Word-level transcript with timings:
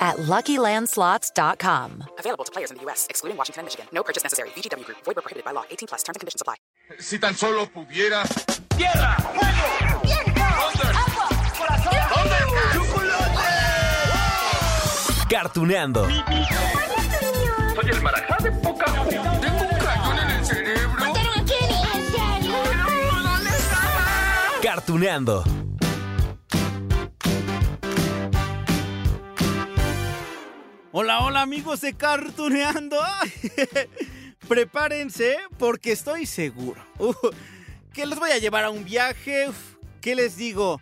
at 0.00 0.16
LuckyLandSlots.com. 0.16 2.04
Available 2.18 2.44
to 2.44 2.52
players 2.52 2.70
in 2.70 2.78
the 2.78 2.82
U.S., 2.84 3.06
excluding 3.10 3.36
Washington 3.36 3.60
and 3.60 3.66
Michigan. 3.66 3.86
No 3.92 4.02
purchase 4.02 4.22
necessary. 4.24 4.48
VGW 4.56 4.84
Group. 4.84 4.98
Void 5.04 5.16
prohibited 5.16 5.44
by 5.44 5.52
law. 5.52 5.64
18 5.70 5.88
plus. 5.88 6.02
Terms 6.02 6.16
and 6.16 6.20
conditions 6.20 6.40
apply. 6.40 6.56
Si 6.98 7.18
tan 7.18 7.34
solo 7.34 7.66
pudiera. 7.66 8.24
¡Tierra! 8.76 9.16
¡Fuego! 9.20 10.00
¡Viento! 10.02 10.40
¡Agua! 10.42 11.28
¡Corazón! 11.58 12.00
Cartuneando. 15.28 16.08
Soy 16.08 17.90
el 17.90 18.02
marajá 18.02 18.36
de 18.42 18.50
poca 18.50 18.84
Tengo 18.86 19.62
un 19.62 19.78
cañón 19.78 20.18
en 20.18 20.30
el 20.30 20.44
cerebro. 20.44 21.04
Cartuneando. 24.60 25.44
Hola, 30.92 31.20
hola 31.20 31.42
amigos 31.42 31.82
de 31.82 31.94
Cartuneando. 31.94 32.98
Prepárense 34.48 35.36
porque 35.56 35.92
estoy 35.92 36.26
seguro 36.26 36.82
que 37.92 38.06
los 38.06 38.18
voy 38.18 38.32
a 38.32 38.38
llevar 38.38 38.64
a 38.64 38.70
un 38.70 38.84
viaje. 38.84 39.48
¿Qué 40.00 40.16
les 40.16 40.36
digo? 40.36 40.80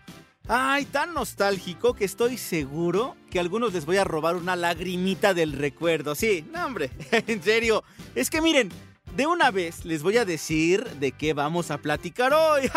Ay, 0.48 0.86
tan 0.86 1.12
nostálgico 1.12 1.92
que 1.92 2.06
estoy 2.06 2.38
seguro 2.38 3.16
que 3.30 3.38
a 3.38 3.42
algunos 3.42 3.74
les 3.74 3.84
voy 3.84 3.98
a 3.98 4.04
robar 4.04 4.36
una 4.36 4.56
lagrimita 4.56 5.34
del 5.34 5.52
recuerdo. 5.52 6.14
Sí, 6.14 6.42
no 6.54 6.64
hombre, 6.64 6.90
en 7.10 7.42
serio. 7.42 7.84
Es 8.14 8.30
que 8.30 8.40
miren, 8.40 8.70
de 9.14 9.26
una 9.26 9.50
vez 9.50 9.84
les 9.84 10.02
voy 10.02 10.16
a 10.16 10.24
decir 10.24 10.88
de 11.00 11.12
qué 11.12 11.34
vamos 11.34 11.70
a 11.70 11.76
platicar 11.76 12.32
hoy. 12.32 12.70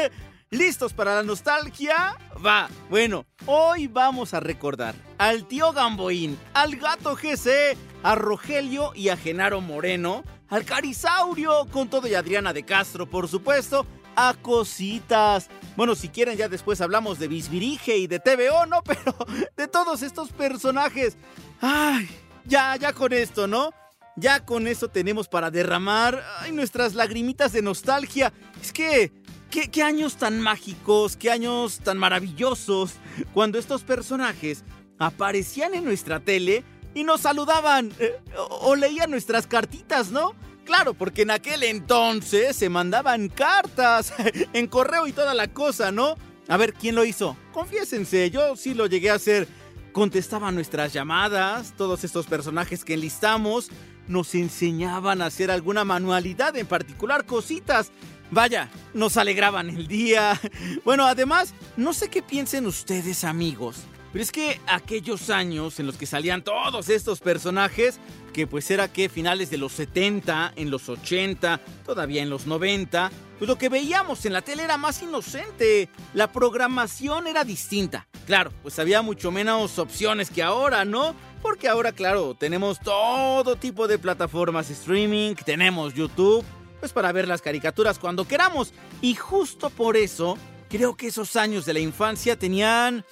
¿Listos 0.50 0.94
para 0.94 1.14
la 1.16 1.22
nostalgia? 1.22 2.16
Va, 2.44 2.68
bueno, 2.88 3.26
hoy 3.46 3.88
vamos 3.88 4.32
a 4.32 4.38
recordar 4.38 4.94
al 5.18 5.48
tío 5.48 5.72
Gamboín, 5.72 6.38
al 6.54 6.76
gato 6.76 7.16
GC, 7.16 7.76
a 8.04 8.14
Rogelio 8.14 8.92
y 8.94 9.08
a 9.08 9.16
Genaro 9.16 9.60
Moreno, 9.60 10.22
al 10.48 10.64
Carisaurio, 10.64 11.66
con 11.72 11.90
todo 11.90 12.06
y 12.06 12.14
Adriana 12.14 12.52
de 12.52 12.62
Castro, 12.62 13.10
por 13.10 13.26
supuesto, 13.26 13.86
a 14.14 14.34
cositas. 14.40 15.48
Bueno, 15.76 15.96
si 15.96 16.10
quieren 16.10 16.36
ya 16.36 16.48
después 16.48 16.80
hablamos 16.80 17.18
de 17.18 17.26
Bisbirige 17.26 17.96
y 17.96 18.06
de 18.06 18.20
TVO, 18.20 18.66
¿no? 18.66 18.82
Pero 18.84 19.16
de 19.56 19.66
todos 19.66 20.02
estos 20.02 20.30
personajes. 20.30 21.16
Ay, 21.60 22.08
ya, 22.44 22.76
ya 22.76 22.92
con 22.92 23.12
esto, 23.12 23.48
¿no? 23.48 23.70
Ya 24.14 24.44
con 24.44 24.68
eso 24.68 24.88
tenemos 24.88 25.26
para 25.26 25.50
derramar 25.50 26.22
ay, 26.38 26.52
nuestras 26.52 26.94
lagrimitas 26.94 27.52
de 27.52 27.62
nostalgia. 27.62 28.32
Es 28.60 28.72
que 28.72 29.12
¿Qué, 29.50 29.82
años 29.82 30.16
tan 30.16 30.40
mágicos, 30.40 31.16
qué 31.16 31.30
años 31.30 31.80
tan 31.80 31.96
maravillosos, 31.98 32.94
cuando 33.32 33.58
estos 33.58 33.82
personajes 33.82 34.64
aparecían 34.98 35.74
en 35.74 35.84
nuestra 35.84 36.20
tele 36.20 36.64
y 36.94 37.04
nos 37.04 37.22
saludaban 37.22 37.92
eh, 37.98 38.20
o, 38.36 38.70
o 38.70 38.76
leían 38.76 39.10
nuestras 39.10 39.46
cartitas, 39.46 40.10
¿no? 40.10 40.34
Claro, 40.64 40.92
porque 40.92 41.22
en 41.22 41.30
aquel 41.30 41.62
entonces 41.62 42.54
se 42.54 42.68
mandaban 42.68 43.28
cartas 43.28 44.12
en 44.52 44.66
correo 44.66 45.06
y 45.06 45.12
toda 45.12 45.32
la 45.32 45.48
cosa, 45.48 45.90
¿no? 45.92 46.16
A 46.48 46.56
ver, 46.56 46.74
¿quién 46.74 46.94
lo 46.94 47.04
hizo? 47.04 47.36
Confiésense, 47.52 48.30
yo 48.30 48.54
sí 48.56 48.74
lo 48.74 48.86
llegué 48.86 49.10
a 49.10 49.14
hacer. 49.14 49.48
Contestaban 49.92 50.54
nuestras 50.54 50.92
llamadas, 50.92 51.74
todos 51.76 52.04
estos 52.04 52.26
personajes 52.26 52.84
que 52.84 52.94
enlistamos 52.94 53.70
nos 54.08 54.34
enseñaban 54.34 55.22
a 55.22 55.26
hacer 55.26 55.50
alguna 55.50 55.84
manualidad, 55.84 56.56
en 56.56 56.66
particular 56.66 57.26
cositas. 57.26 57.92
Vaya, 58.30 58.68
nos 58.92 59.16
alegraban 59.16 59.70
el 59.70 59.86
día. 59.86 60.38
Bueno, 60.84 61.06
además, 61.06 61.54
no 61.76 61.92
sé 61.92 62.08
qué 62.08 62.22
piensen 62.22 62.66
ustedes 62.66 63.24
amigos, 63.24 63.78
pero 64.12 64.22
es 64.22 64.32
que 64.32 64.60
aquellos 64.66 65.30
años 65.30 65.80
en 65.80 65.86
los 65.86 65.96
que 65.96 66.06
salían 66.06 66.42
todos 66.42 66.88
estos 66.90 67.20
personajes, 67.20 67.98
que 68.32 68.46
pues 68.46 68.70
era 68.70 68.92
que 68.92 69.08
finales 69.08 69.50
de 69.50 69.56
los 69.56 69.72
70, 69.72 70.52
en 70.56 70.70
los 70.70 70.88
80, 70.88 71.60
todavía 71.86 72.22
en 72.22 72.28
los 72.28 72.46
90, 72.46 73.10
pues 73.38 73.48
lo 73.48 73.56
que 73.56 73.68
veíamos 73.68 74.24
en 74.26 74.34
la 74.34 74.42
tele 74.42 74.64
era 74.64 74.76
más 74.76 75.02
inocente, 75.02 75.88
la 76.12 76.30
programación 76.30 77.26
era 77.26 77.44
distinta. 77.44 78.08
Claro, 78.26 78.52
pues 78.62 78.78
había 78.78 79.00
mucho 79.00 79.30
menos 79.30 79.78
opciones 79.78 80.30
que 80.30 80.42
ahora, 80.42 80.84
¿no? 80.84 81.14
Porque 81.40 81.68
ahora, 81.68 81.92
claro, 81.92 82.34
tenemos 82.34 82.80
todo 82.80 83.56
tipo 83.56 83.88
de 83.88 83.98
plataformas 83.98 84.68
streaming, 84.70 85.34
tenemos 85.34 85.94
YouTube, 85.94 86.44
pues 86.80 86.92
para 86.92 87.12
ver 87.12 87.28
las 87.28 87.42
caricaturas 87.42 87.98
cuando 87.98 88.26
queramos. 88.26 88.72
Y 89.00 89.14
justo 89.14 89.70
por 89.70 89.96
eso, 89.96 90.36
creo 90.68 90.96
que 90.96 91.08
esos 91.08 91.36
años 91.36 91.64
de 91.64 91.74
la 91.74 91.80
infancia 91.80 92.38
tenían... 92.38 93.04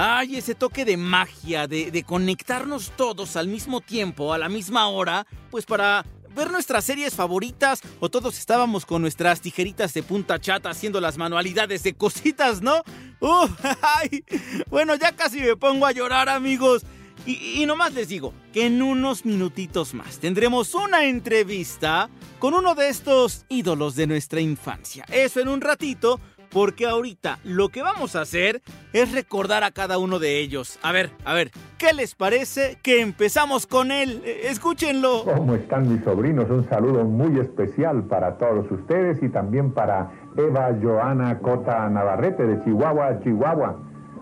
Ay, 0.00 0.36
ese 0.36 0.54
toque 0.54 0.84
de 0.84 0.96
magia, 0.96 1.66
de, 1.66 2.04
conectarnos 2.06 2.92
todos 2.96 3.34
al 3.34 3.48
mismo 3.48 3.80
tiempo, 3.80 4.32
a 4.32 4.38
la 4.38 4.48
misma 4.48 4.86
hora, 4.86 5.26
pues 5.50 5.66
para 5.66 6.06
ver 6.36 6.52
nuestras 6.52 6.84
series 6.84 7.16
favoritas 7.16 7.80
o 7.98 8.08
todos 8.08 8.38
estábamos 8.38 8.86
con 8.86 9.02
nuestras 9.02 9.40
tijeritas 9.40 9.92
de 9.94 10.04
punta 10.04 10.38
chata 10.38 10.70
haciendo 10.70 11.00
las 11.00 11.18
manualidades 11.18 11.82
de 11.82 11.94
cositas, 11.94 12.62
¿no? 12.62 12.82
Uh, 13.20 13.48
ay, 13.96 14.24
bueno, 14.70 14.94
ya 14.94 15.10
casi 15.10 15.40
me 15.40 15.56
pongo 15.56 15.86
a 15.86 15.90
llorar, 15.90 16.28
amigos. 16.28 16.84
Y, 17.26 17.62
y, 17.62 17.66
nomás 17.66 17.94
les 17.94 18.08
digo 18.08 18.32
que 18.52 18.66
en 18.66 18.80
unos 18.82 19.24
minutitos 19.24 19.94
más 19.94 20.18
tendremos 20.18 20.74
una 20.74 21.04
entrevista 21.04 22.08
con 22.38 22.54
uno 22.54 22.74
de 22.74 22.88
estos 22.88 23.44
ídolos 23.48 23.96
de 23.96 24.06
nuestra 24.06 24.40
infancia. 24.40 25.04
Eso 25.12 25.40
en 25.40 25.48
un 25.48 25.60
ratito, 25.60 26.20
porque 26.50 26.86
ahorita 26.86 27.38
lo 27.44 27.68
que 27.68 27.82
vamos 27.82 28.16
a 28.16 28.22
hacer 28.22 28.62
es 28.92 29.12
recordar 29.12 29.64
a 29.64 29.70
cada 29.70 29.98
uno 29.98 30.18
de 30.18 30.38
ellos. 30.38 30.78
A 30.82 30.92
ver, 30.92 31.10
a 31.24 31.34
ver, 31.34 31.50
¿qué 31.76 31.92
les 31.92 32.14
parece 32.14 32.78
que 32.82 33.00
empezamos 33.00 33.66
con 33.66 33.90
él? 33.90 34.22
Escúchenlo. 34.24 35.24
¿Cómo 35.24 35.54
están 35.54 35.92
mis 35.92 36.02
sobrinos? 36.04 36.48
Un 36.50 36.68
saludo 36.68 37.04
muy 37.04 37.38
especial 37.40 38.04
para 38.04 38.38
todos 38.38 38.70
ustedes 38.70 39.22
y 39.22 39.28
también 39.28 39.72
para 39.72 40.10
Eva 40.36 40.70
Joana 40.80 41.38
Cota 41.40 41.88
Navarrete 41.88 42.46
de 42.46 42.64
Chihuahua, 42.64 43.20
Chihuahua. 43.22 43.76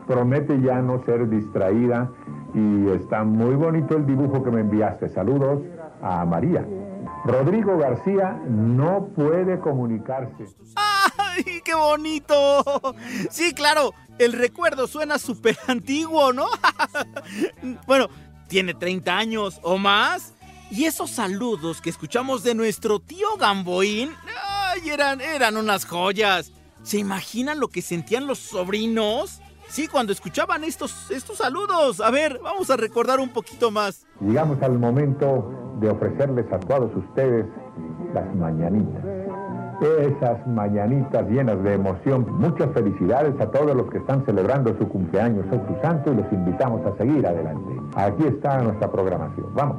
Promete 0.07 0.61
ya 0.63 0.81
no 0.81 1.05
ser 1.05 1.29
distraída 1.29 2.11
y 2.57 2.89
está 2.91 3.23
muy 3.23 3.55
bonito 3.55 3.97
el 3.97 4.07
dibujo 4.07 4.43
que 4.43 4.51
me 4.51 4.63
enviaste. 4.63 5.11
Saludos 5.11 5.61
a 6.03 6.25
María. 6.25 6.67
Rodrigo 7.25 7.77
García 7.77 8.41
no 8.49 9.09
puede 9.15 9.61
comunicarse. 9.61 10.47
¡Ay, 10.75 11.61
qué 11.63 11.75
bonito! 11.75 12.65
Sí, 13.31 13.53
claro, 13.53 13.93
el 14.19 14.33
recuerdo 14.33 14.87
suena 14.87 15.19
súper 15.19 15.59
antiguo, 15.67 16.33
¿no? 16.33 16.47
bueno, 17.87 18.09
tiene 18.49 18.73
30 18.73 19.17
años 19.17 19.61
o 19.63 19.77
más. 19.77 20.33
Y 20.71 20.87
esos 20.87 21.11
saludos 21.11 21.81
que 21.81 21.91
escuchamos 21.91 22.43
de 22.43 22.55
nuestro 22.55 22.99
tío 23.01 23.37
Gamboín, 23.39 24.11
¡ay, 24.49 24.89
eran, 24.91 25.21
eran 25.21 25.57
unas 25.57 25.85
joyas! 25.85 26.53
¿Se 26.83 26.99
imaginan 26.99 27.61
lo 27.61 27.69
que 27.69 27.83
sentían 27.83 28.27
los 28.27 28.39
sobrinos? 28.39 29.41
Sí, 29.69 29.89
cuando 29.89 30.13
escuchaban 30.13 30.65
estos, 30.65 31.11
estos 31.11 31.39
saludos. 31.39 32.01
A 32.01 32.11
ver, 32.11 32.41
vamos 32.43 32.71
a 32.71 32.77
recordar 32.77 33.21
un 33.21 33.31
poquito 33.31 33.71
más. 33.71 34.07
Llegamos 34.21 34.63
al 34.63 34.79
momento 34.79 35.77
de 35.81 35.91
ofrecerles 35.91 36.51
a 36.53 36.59
todos 36.61 36.95
ustedes 36.95 37.47
las 38.15 38.35
mañanitas. 38.35 39.05
Esas 39.81 40.47
mañanitas 40.47 41.29
llenas 41.29 41.63
de 41.63 41.75
emoción. 41.75 42.27
Muchas 42.39 42.73
felicidades 42.73 43.39
a 43.41 43.51
todos 43.51 43.77
los 43.77 43.91
que 43.91 43.99
están 43.99 44.25
celebrando 44.25 44.75
su 44.79 44.89
cumpleaños 44.89 45.45
o 45.51 45.67
su 45.67 45.81
santo 45.83 46.13
y 46.13 46.17
los 46.17 46.33
invitamos 46.33 46.81
a 46.87 46.97
seguir 46.97 47.27
adelante. 47.27 47.81
Aquí 47.95 48.25
está 48.25 48.63
nuestra 48.63 48.91
programación. 48.91 49.55
Vamos. 49.55 49.77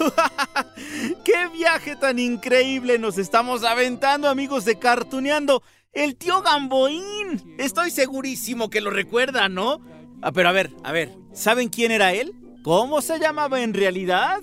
¡Qué 1.24 1.48
viaje 1.52 1.96
tan 1.96 2.18
increíble 2.18 2.98
nos 2.98 3.18
estamos 3.18 3.64
aventando, 3.64 4.28
amigos 4.28 4.64
de 4.64 4.78
Cartuneando! 4.78 5.62
El 5.92 6.16
tío 6.16 6.40
Gamboín. 6.42 7.56
Estoy 7.58 7.90
segurísimo 7.90 8.70
que 8.70 8.80
lo 8.80 8.90
recuerdan, 8.90 9.54
¿no? 9.54 9.80
Ah, 10.22 10.32
pero 10.32 10.48
a 10.48 10.52
ver, 10.52 10.70
a 10.84 10.92
ver, 10.92 11.12
¿saben 11.32 11.68
quién 11.68 11.90
era 11.90 12.12
él? 12.12 12.32
¿Cómo 12.62 13.02
se 13.02 13.18
llamaba 13.18 13.60
en 13.60 13.74
realidad? 13.74 14.40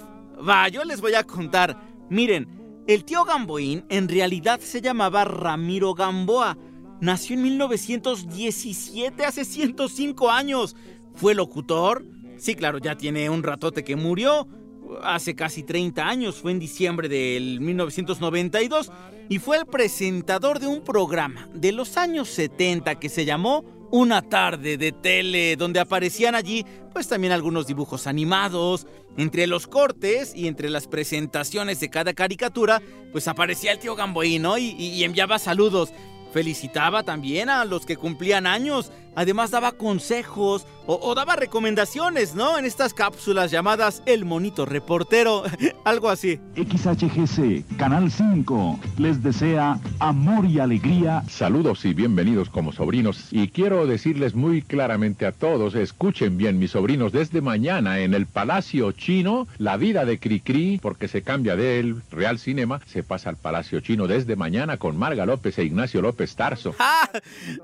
Va, 0.48 0.68
yo 0.68 0.84
les 0.84 1.00
voy 1.00 1.14
a 1.14 1.24
contar. 1.24 1.78
Miren, 2.10 2.84
el 2.88 3.06
tío 3.06 3.24
Gamboín 3.24 3.86
en 3.90 4.10
realidad 4.10 4.60
se 4.60 4.82
llamaba 4.82 5.24
Ramiro 5.24 5.94
Gamboa. 5.94 6.58
Nació 7.00 7.36
en 7.36 7.44
1917, 7.44 9.24
hace 9.24 9.46
105 9.46 10.32
años. 10.32 10.76
Fue 11.16 11.34
locutor. 11.34 12.04
Sí, 12.38 12.56
claro, 12.56 12.80
ya 12.80 12.96
tiene 12.96 13.30
un 13.30 13.44
ratote 13.44 13.84
que 13.84 13.96
murió 13.96 14.48
hace 15.04 15.36
casi 15.36 15.64
30 15.64 16.08
años, 16.08 16.36
fue 16.36 16.52
en 16.52 16.60
diciembre 16.60 17.10
del 17.10 17.60
1992, 17.60 18.92
y 19.30 19.40
fue 19.40 19.58
el 19.58 19.66
presentador 19.66 20.60
de 20.60 20.68
un 20.68 20.82
programa 20.82 21.50
de 21.54 21.72
los 21.72 21.98
años 21.98 22.30
70 22.30 22.96
que 22.96 23.10
se 23.10 23.26
llamó 23.26 23.64
Una 23.92 24.22
tarde 24.22 24.78
de 24.78 24.92
tele, 24.92 25.56
donde 25.56 25.80
aparecían 25.80 26.36
allí 26.36 26.66
pues 26.94 27.08
también 27.08 27.32
algunos 27.32 27.68
dibujos 27.68 28.08
animados, 28.08 28.88
entre 29.18 29.48
los 29.48 29.68
cortes 29.68 30.34
y 30.36 30.48
entre 30.48 30.70
las 30.70 30.88
presentaciones 30.88 31.80
de 31.80 31.90
cada 31.90 32.14
caricatura, 32.14 32.82
pues 33.12 33.28
aparecía 33.28 33.72
el 33.72 33.80
tío 33.80 33.96
Gamboíno 33.96 34.58
y, 34.58 34.72
y 34.72 35.04
enviaba 35.04 35.40
saludos. 35.40 35.92
Felicitaba 36.34 37.04
también 37.04 37.50
a 37.50 37.66
los 37.66 37.86
que 37.86 37.98
cumplían 37.98 38.46
años, 38.48 38.92
además 39.16 39.52
daba 39.52 39.72
consejos 39.74 40.66
o, 40.88 41.00
o, 41.02 41.16
daba 41.16 41.36
recomendaciones, 41.36 42.34
¿no? 42.34 42.58
En 42.58 42.66
estas 42.66 42.94
cápsulas 42.94 43.52
llamadas 43.52 44.02
El 44.06 44.26
Monito 44.26 44.66
Reportero, 44.66 45.44
algo 45.84 46.10
así. 46.10 46.40
XHGC, 46.56 47.78
Canal 47.78 48.10
5, 48.10 48.80
les 48.98 49.22
desea 49.22 49.80
amor 50.00 50.46
y 50.46 50.60
alegría. 50.60 51.24
Saludos 51.30 51.84
y 51.86 51.94
bienvenidos 51.94 52.50
como 52.50 52.72
sobrinos. 52.72 53.28
Y 53.32 53.50
quiero 53.50 53.86
decirles 53.86 54.34
muy 54.34 54.62
claramente 54.62 55.26
a 55.26 55.34
todos, 55.34 55.76
escuchen 55.76 56.38
bien 56.38 56.58
mis 56.58 56.72
sobrinos, 56.72 57.12
desde 57.12 57.42
mañana 57.42 58.00
en 58.00 58.14
el 58.14 58.26
Palacio 58.26 58.92
Chino, 58.94 59.48
la 59.58 59.76
vida 59.76 60.06
de 60.06 60.20
Cricri, 60.20 60.80
porque 60.82 61.10
se 61.10 61.22
cambia 61.22 61.58
del 61.58 62.02
Real 62.12 62.40
Cinema, 62.40 62.80
se 62.88 63.04
pasa 63.04 63.30
al 63.30 63.36
Palacio 63.36 63.82
Chino 63.82 64.08
desde 64.08 64.38
mañana 64.38 64.78
con 64.78 64.98
Marga 64.98 65.26
López 65.26 65.58
e 65.60 65.66
Ignacio 65.66 66.02
López 66.02 66.36
Tarso. 66.36 66.74
¡Ah! 66.80 67.10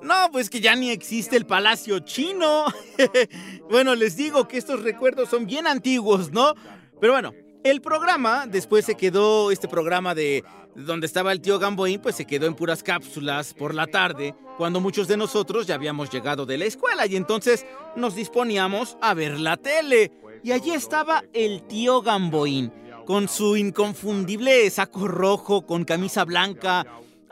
No, 0.01 0.29
pues 0.31 0.49
que 0.49 0.59
ya 0.59 0.75
ni 0.75 0.91
existe 0.91 1.37
el 1.37 1.45
Palacio 1.45 1.99
Chino. 1.99 2.65
bueno, 3.69 3.95
les 3.95 4.15
digo 4.15 4.47
que 4.47 4.57
estos 4.57 4.83
recuerdos 4.83 5.29
son 5.29 5.45
bien 5.45 5.67
antiguos, 5.67 6.31
¿no? 6.31 6.53
Pero 6.99 7.13
bueno, 7.13 7.33
el 7.63 7.81
programa 7.81 8.45
después 8.47 8.85
se 8.85 8.95
quedó, 8.95 9.51
este 9.51 9.67
programa 9.67 10.13
de 10.15 10.43
donde 10.75 11.05
estaba 11.05 11.31
el 11.31 11.41
tío 11.41 11.59
Gamboín, 11.59 12.01
pues 12.01 12.15
se 12.15 12.25
quedó 12.25 12.45
en 12.47 12.55
puras 12.55 12.83
cápsulas 12.83 13.53
por 13.53 13.73
la 13.73 13.87
tarde, 13.87 14.35
cuando 14.57 14.79
muchos 14.79 15.07
de 15.07 15.17
nosotros 15.17 15.67
ya 15.67 15.75
habíamos 15.75 16.09
llegado 16.09 16.45
de 16.45 16.57
la 16.57 16.65
escuela 16.65 17.05
y 17.05 17.15
entonces 17.15 17.65
nos 17.95 18.15
disponíamos 18.15 18.97
a 19.01 19.13
ver 19.13 19.39
la 19.39 19.57
tele. 19.57 20.11
Y 20.43 20.51
allí 20.51 20.71
estaba 20.71 21.23
el 21.33 21.63
tío 21.63 22.01
Gamboín, 22.01 22.71
con 23.05 23.27
su 23.27 23.55
inconfundible 23.55 24.69
saco 24.69 25.07
rojo, 25.07 25.65
con 25.65 25.85
camisa 25.85 26.25
blanca, 26.25 26.85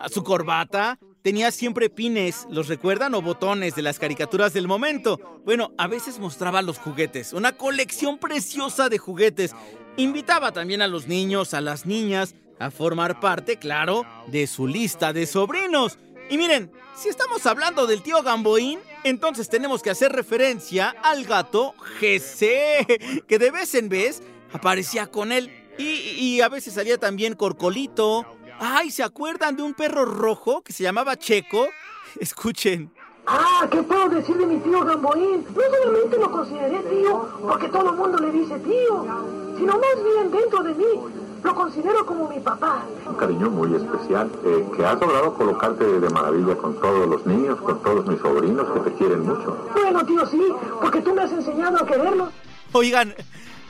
su 0.09 0.23
corbata, 0.23 0.97
tenía 1.21 1.51
siempre 1.51 1.89
pines, 1.89 2.47
¿los 2.49 2.67
recuerdan? 2.67 3.13
O 3.15 3.21
botones 3.21 3.75
de 3.75 3.81
las 3.81 3.99
caricaturas 3.99 4.53
del 4.53 4.67
momento. 4.67 5.41
Bueno, 5.45 5.73
a 5.77 5.87
veces 5.87 6.19
mostraba 6.19 6.61
los 6.61 6.77
juguetes, 6.77 7.33
una 7.33 7.53
colección 7.53 8.17
preciosa 8.17 8.89
de 8.89 8.97
juguetes. 8.97 9.53
Invitaba 9.97 10.51
también 10.51 10.81
a 10.81 10.87
los 10.87 11.07
niños, 11.07 11.53
a 11.53 11.61
las 11.61 11.85
niñas, 11.85 12.35
a 12.59 12.71
formar 12.71 13.19
parte, 13.19 13.57
claro, 13.57 14.05
de 14.27 14.47
su 14.47 14.67
lista 14.67 15.13
de 15.13 15.25
sobrinos. 15.25 15.97
Y 16.29 16.37
miren, 16.37 16.71
si 16.95 17.09
estamos 17.09 17.45
hablando 17.45 17.87
del 17.87 18.01
tío 18.01 18.21
Gamboín, 18.21 18.79
entonces 19.03 19.49
tenemos 19.49 19.81
que 19.81 19.89
hacer 19.89 20.11
referencia 20.11 20.95
al 21.03 21.25
gato 21.25 21.73
GC, 21.99 23.25
que 23.27 23.39
de 23.39 23.51
vez 23.51 23.75
en 23.75 23.89
vez 23.89 24.21
aparecía 24.53 25.07
con 25.07 25.31
él. 25.31 25.51
Y, 25.77 25.83
y 25.83 26.41
a 26.41 26.49
veces 26.49 26.73
salía 26.73 26.97
también 26.97 27.33
Corcolito, 27.33 28.25
Ay, 28.63 28.91
¿se 28.91 29.01
acuerdan 29.01 29.55
de 29.55 29.63
un 29.63 29.73
perro 29.73 30.05
rojo 30.05 30.61
que 30.61 30.71
se 30.71 30.83
llamaba 30.83 31.17
Checo? 31.17 31.67
Escuchen. 32.19 32.91
Ah, 33.25 33.67
¿qué 33.71 33.81
puedo 33.81 34.07
decir 34.09 34.37
de 34.37 34.45
mi 34.45 34.59
tío 34.59 34.85
Gamboín? 34.85 35.43
No 35.55 35.61
solamente 35.63 36.17
lo 36.19 36.31
consideré 36.31 36.77
tío 36.83 37.39
porque 37.41 37.69
todo 37.69 37.89
el 37.89 37.95
mundo 37.95 38.19
le 38.19 38.31
dice 38.31 38.59
tío, 38.59 39.03
sino 39.57 39.73
más 39.73 40.03
bien 40.03 40.31
dentro 40.31 40.61
de 40.61 40.75
mí 40.75 40.85
lo 41.43 41.55
considero 41.55 42.05
como 42.05 42.29
mi 42.29 42.39
papá. 42.39 42.85
Un 43.07 43.15
cariño 43.15 43.49
muy 43.49 43.75
especial 43.75 44.29
eh, 44.45 44.63
que 44.75 44.85
has 44.85 44.99
logrado 44.99 45.33
colocarte 45.33 45.83
de 45.83 46.09
maravilla 46.11 46.55
con 46.55 46.79
todos 46.79 47.09
los 47.09 47.25
niños, 47.25 47.59
con 47.61 47.81
todos 47.81 48.05
mis 48.05 48.19
sobrinos 48.19 48.67
que 48.73 48.91
te 48.91 48.95
quieren 48.95 49.21
mucho. 49.21 49.57
Bueno, 49.73 50.05
tío, 50.05 50.23
sí, 50.27 50.43
porque 50.79 51.01
tú 51.01 51.15
me 51.15 51.23
has 51.23 51.31
enseñado 51.31 51.81
a 51.81 51.87
quererlos. 51.87 52.29
Oigan, 52.73 53.15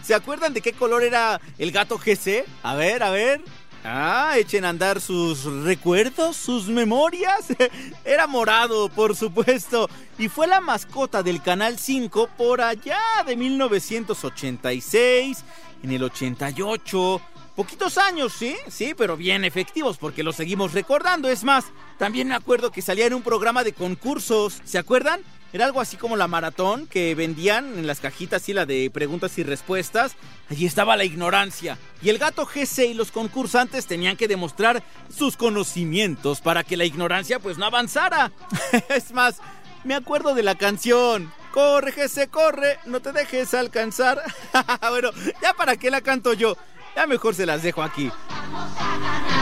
¿se 0.01 0.15
acuerdan 0.15 0.53
de 0.53 0.59
qué 0.59 0.73
color 0.73 1.01
era 1.03 1.39
el 1.57 1.71
gato 1.71 1.97
GC? 1.97 2.43
A 2.63 2.75
ver, 2.75 3.03
a 3.03 3.09
ver. 3.09 3.41
Ah, 3.83 4.35
echen 4.37 4.63
a 4.63 4.69
andar 4.69 5.01
sus 5.01 5.43
recuerdos, 5.63 6.37
sus 6.37 6.67
memorias. 6.67 7.47
Era 8.05 8.27
morado, 8.27 8.89
por 8.89 9.15
supuesto, 9.15 9.89
y 10.19 10.29
fue 10.29 10.45
la 10.45 10.61
mascota 10.61 11.23
del 11.23 11.41
Canal 11.41 11.79
5 11.79 12.29
por 12.37 12.61
allá 12.61 13.01
de 13.25 13.35
1986, 13.35 15.43
en 15.81 15.91
el 15.91 16.03
88. 16.03 17.21
Poquitos 17.55 17.97
años, 17.97 18.33
sí, 18.33 18.55
sí, 18.69 18.93
pero 18.95 19.17
bien 19.17 19.45
efectivos 19.45 19.97
porque 19.97 20.21
lo 20.21 20.31
seguimos 20.31 20.73
recordando. 20.73 21.27
Es 21.27 21.43
más, 21.43 21.65
también 21.97 22.27
me 22.27 22.35
acuerdo 22.35 22.71
que 22.71 22.83
salía 22.83 23.07
en 23.07 23.15
un 23.15 23.23
programa 23.23 23.63
de 23.63 23.73
concursos, 23.73 24.61
¿se 24.63 24.77
acuerdan? 24.77 25.21
Era 25.53 25.65
algo 25.65 25.81
así 25.81 25.97
como 25.97 26.15
la 26.15 26.27
maratón 26.27 26.87
que 26.87 27.13
vendían 27.13 27.77
en 27.77 27.85
las 27.85 27.99
cajitas 27.99 28.47
y 28.47 28.53
la 28.53 28.65
de 28.65 28.89
preguntas 28.89 29.37
y 29.37 29.43
respuestas. 29.43 30.15
Allí 30.49 30.65
estaba 30.65 30.95
la 30.95 31.03
ignorancia. 31.03 31.77
Y 32.01 32.09
el 32.09 32.17
gato 32.17 32.45
GC 32.45 32.89
y 32.89 32.93
los 32.93 33.11
concursantes 33.11 33.85
tenían 33.85 34.15
que 34.15 34.29
demostrar 34.29 34.81
sus 35.13 35.35
conocimientos 35.35 36.39
para 36.39 36.63
que 36.63 36.77
la 36.77 36.85
ignorancia 36.85 37.39
pues 37.39 37.57
no 37.57 37.65
avanzara. 37.65 38.31
es 38.89 39.11
más, 39.11 39.39
me 39.83 39.93
acuerdo 39.93 40.33
de 40.33 40.43
la 40.43 40.55
canción. 40.55 41.31
Corre 41.51 41.91
GC, 41.91 42.29
corre, 42.29 42.79
no 42.85 43.01
te 43.01 43.11
dejes 43.11 43.53
alcanzar. 43.53 44.21
bueno, 44.89 45.09
ya 45.41 45.53
para 45.53 45.75
qué 45.75 45.91
la 45.91 45.99
canto 45.99 46.33
yo. 46.33 46.55
Ya 46.95 47.07
mejor 47.07 47.35
se 47.35 47.45
las 47.45 47.61
dejo 47.61 47.83
aquí. 47.83 48.09
Vamos 48.29 48.71
a 48.79 48.97
ganar. 48.99 49.40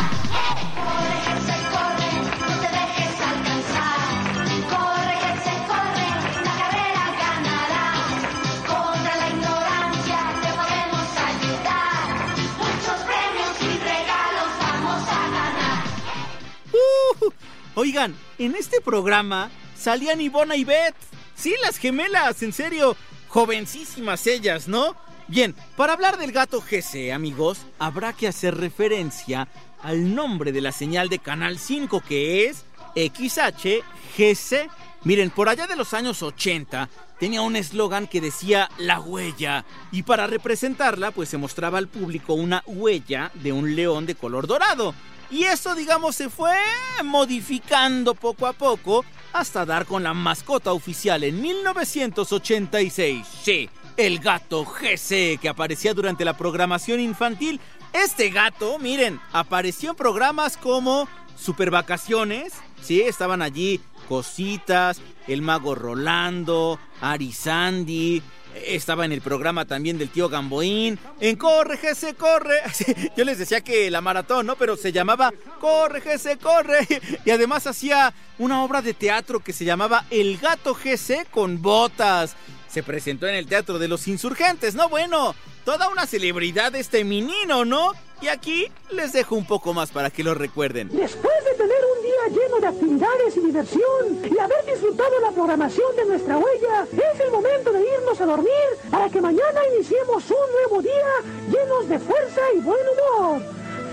Oigan, 17.82 18.14
en 18.38 18.58
este 18.58 18.82
programa 18.82 19.50
salían 19.74 20.20
Ivona 20.20 20.58
y 20.58 20.66
Beth. 20.66 20.98
Sí, 21.34 21.56
las 21.64 21.78
gemelas, 21.78 22.44
en 22.44 22.52
serio. 22.52 22.98
Jovencísimas 23.30 24.28
ellas, 24.28 24.68
¿no? 24.68 24.98
Bien, 25.30 25.56
para 25.78 25.94
hablar 25.94 26.18
del 26.18 26.34
gato 26.34 26.60
GC, 26.60 27.14
amigos, 27.14 27.60
habrá 27.80 28.12
que 28.12 28.28
hacer 28.28 28.58
referencia 28.58 29.48
al 29.82 30.14
nombre 30.14 30.52
de 30.52 30.60
la 30.60 30.74
señal 30.74 31.08
de 31.08 31.20
Canal 31.20 31.58
5, 31.58 32.04
que 32.06 32.48
es 32.48 32.66
XHGC. 32.96 34.70
Miren, 35.06 35.30
por 35.30 35.48
allá 35.48 35.66
de 35.66 35.78
los 35.78 35.94
años 35.94 36.22
80 36.22 36.90
tenía 37.18 37.42
un 37.44 37.56
eslogan 37.56 38.08
que 38.08 38.20
decía 38.20 38.70
la 38.78 39.00
huella 39.00 39.64
y 39.94 40.04
para 40.04 40.28
representarla 40.28 41.12
pues 41.12 41.30
se 41.30 41.38
mostraba 41.38 41.78
al 41.78 41.88
público 41.88 42.34
una 42.34 42.62
huella 42.66 43.32
de 43.36 43.54
un 43.54 43.74
león 43.78 44.06
de 44.06 44.16
color 44.16 44.48
dorado. 44.48 44.94
Y 45.32 45.44
eso, 45.44 45.76
digamos, 45.76 46.16
se 46.16 46.30
fue 46.30 46.56
modificando 47.04 48.16
poco 48.16 48.48
a 48.48 48.54
poco 48.54 49.06
hasta 49.32 49.66
dar 49.66 49.86
con 49.86 50.04
la 50.04 50.14
mascota 50.14 50.74
oficial 50.74 51.24
en 51.24 51.40
1986. 51.42 53.28
Sí, 53.44 53.70
el 53.98 54.20
gato 54.20 54.66
GC 54.66 55.40
que 55.40 55.50
aparecía 55.50 55.94
durante 55.94 56.26
la 56.26 56.36
programación 56.36 57.00
infantil. 57.00 57.60
Este 57.94 58.30
gato, 58.30 58.80
miren, 58.80 59.20
apareció 59.32 59.92
en 59.92 59.96
programas 59.96 60.58
como 60.58 61.08
Super 61.36 61.70
Vacaciones. 61.72 62.54
Sí, 62.82 63.02
estaban 63.02 63.42
allí 63.42 63.82
Cositas, 64.08 65.02
El 65.28 65.42
Mago 65.42 65.76
Rolando, 65.76 66.80
Arizandi, 67.02 68.24
estaba 68.56 69.06
en 69.06 69.12
el 69.12 69.22
programa 69.22 69.66
también 69.66 69.98
del 69.98 70.10
tío 70.10 70.30
Gamboín. 70.30 71.00
En 71.20 71.36
Corre, 71.36 71.78
se 71.96 72.14
corre. 72.16 72.56
Yo 73.18 73.24
les 73.26 73.38
decía 73.38 73.62
que 73.62 73.90
la 73.90 74.02
maratón, 74.02 74.46
¿no? 74.46 74.56
Pero 74.56 74.78
se 74.78 74.92
llamaba 74.92 75.32
Corre, 75.60 76.18
se 76.18 76.38
corre. 76.38 76.88
Y 77.26 77.32
además 77.32 77.68
hacía 77.68 78.14
una 78.38 78.64
obra 78.64 78.82
de 78.82 78.94
teatro 78.94 79.40
que 79.40 79.54
se 79.54 79.66
llamaba 79.66 80.06
El 80.10 80.38
gato 80.38 80.74
GC 80.74 81.30
con 81.30 81.62
botas. 81.62 82.36
Se 82.70 82.84
presentó 82.84 83.28
en 83.28 83.36
el 83.36 83.48
Teatro 83.48 83.80
de 83.80 83.88
los 83.88 84.08
Insurgentes, 84.08 84.76
¿no? 84.76 84.90
Bueno, 84.90 85.36
toda 85.66 85.90
una 85.90 86.06
celebridad 86.06 86.76
este 86.76 87.04
menino, 87.04 87.66
¿no? 87.66 87.94
Y 88.22 88.28
aquí 88.28 88.68
les 88.92 89.14
dejo 89.14 89.36
un 89.36 89.46
poco 89.46 89.74
más 89.74 89.90
para 89.90 90.12
que 90.12 90.24
lo 90.24 90.36
recuerden. 90.36 90.90
Después 90.90 91.46
de 91.46 91.56
tener 91.58 91.78
un 91.98 91.99
lleno 92.28 92.60
de 92.60 92.68
actividades 92.68 93.38
y 93.38 93.40
diversión 93.40 94.22
y 94.30 94.38
haber 94.38 94.66
disfrutado 94.66 95.20
la 95.22 95.32
programación 95.32 95.96
de 95.96 96.06
nuestra 96.06 96.38
huella, 96.38 96.86
es 96.92 97.20
el 97.20 97.32
momento 97.32 97.72
de 97.72 97.82
irnos 97.82 98.20
a 98.22 98.26
dormir 98.26 98.70
para 98.92 99.10
que 99.10 99.22
mañana 99.22 99.62
iniciemos 99.76 100.24
un 100.30 100.52
nuevo 100.52 100.82
día 100.82 101.08
llenos 101.50 101.88
de 101.88 102.00
fuerza 102.00 102.42
y 102.56 102.60
buen 102.60 102.80
humor. 102.90 103.42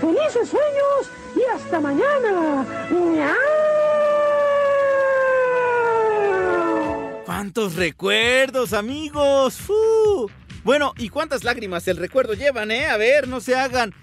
Felices 0.01 0.49
sueños 0.49 1.09
y 1.35 1.43
hasta 1.43 1.79
mañana. 1.79 2.65
¡Cuántos 7.25 7.75
recuerdos, 7.75 8.73
amigos! 8.73 9.55
¡Fu! 9.55 10.29
Bueno, 10.63 10.93
¿y 10.97 11.09
cuántas 11.09 11.43
lágrimas 11.43 11.87
el 11.87 11.97
recuerdo 11.97 12.33
llevan, 12.33 12.71
eh? 12.71 12.87
A 12.87 12.97
ver, 12.97 13.27
no 13.27 13.39
se 13.39 13.55
hagan. 13.55 13.93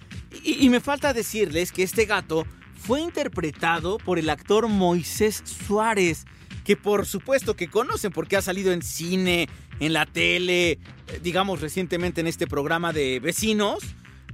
Y 0.43 0.69
me 0.71 0.81
falta 0.81 1.13
decirles 1.13 1.71
que 1.71 1.83
este 1.83 2.07
gato 2.07 2.45
fue 2.87 3.01
interpretado 3.01 3.99
por 3.99 4.19
el 4.19 4.29
actor 4.29 4.69
Moisés 4.69 5.43
Suárez, 5.45 6.27
que 6.65 6.77
por 6.77 7.07
supuesto 7.07 7.55
que 7.57 7.69
conocen 7.69 8.13
porque 8.13 8.37
ha 8.37 8.43
salido 8.43 8.73
en 8.73 8.83
cine, 8.83 9.49
en 9.81 9.93
la 9.93 10.07
tele, 10.07 10.73
eh, 10.73 10.79
digamos 11.23 11.61
recientemente 11.61 12.21
en 12.21 12.27
este 12.27 12.47
programa 12.47 12.93
de 12.93 13.21
vecinos. 13.21 13.79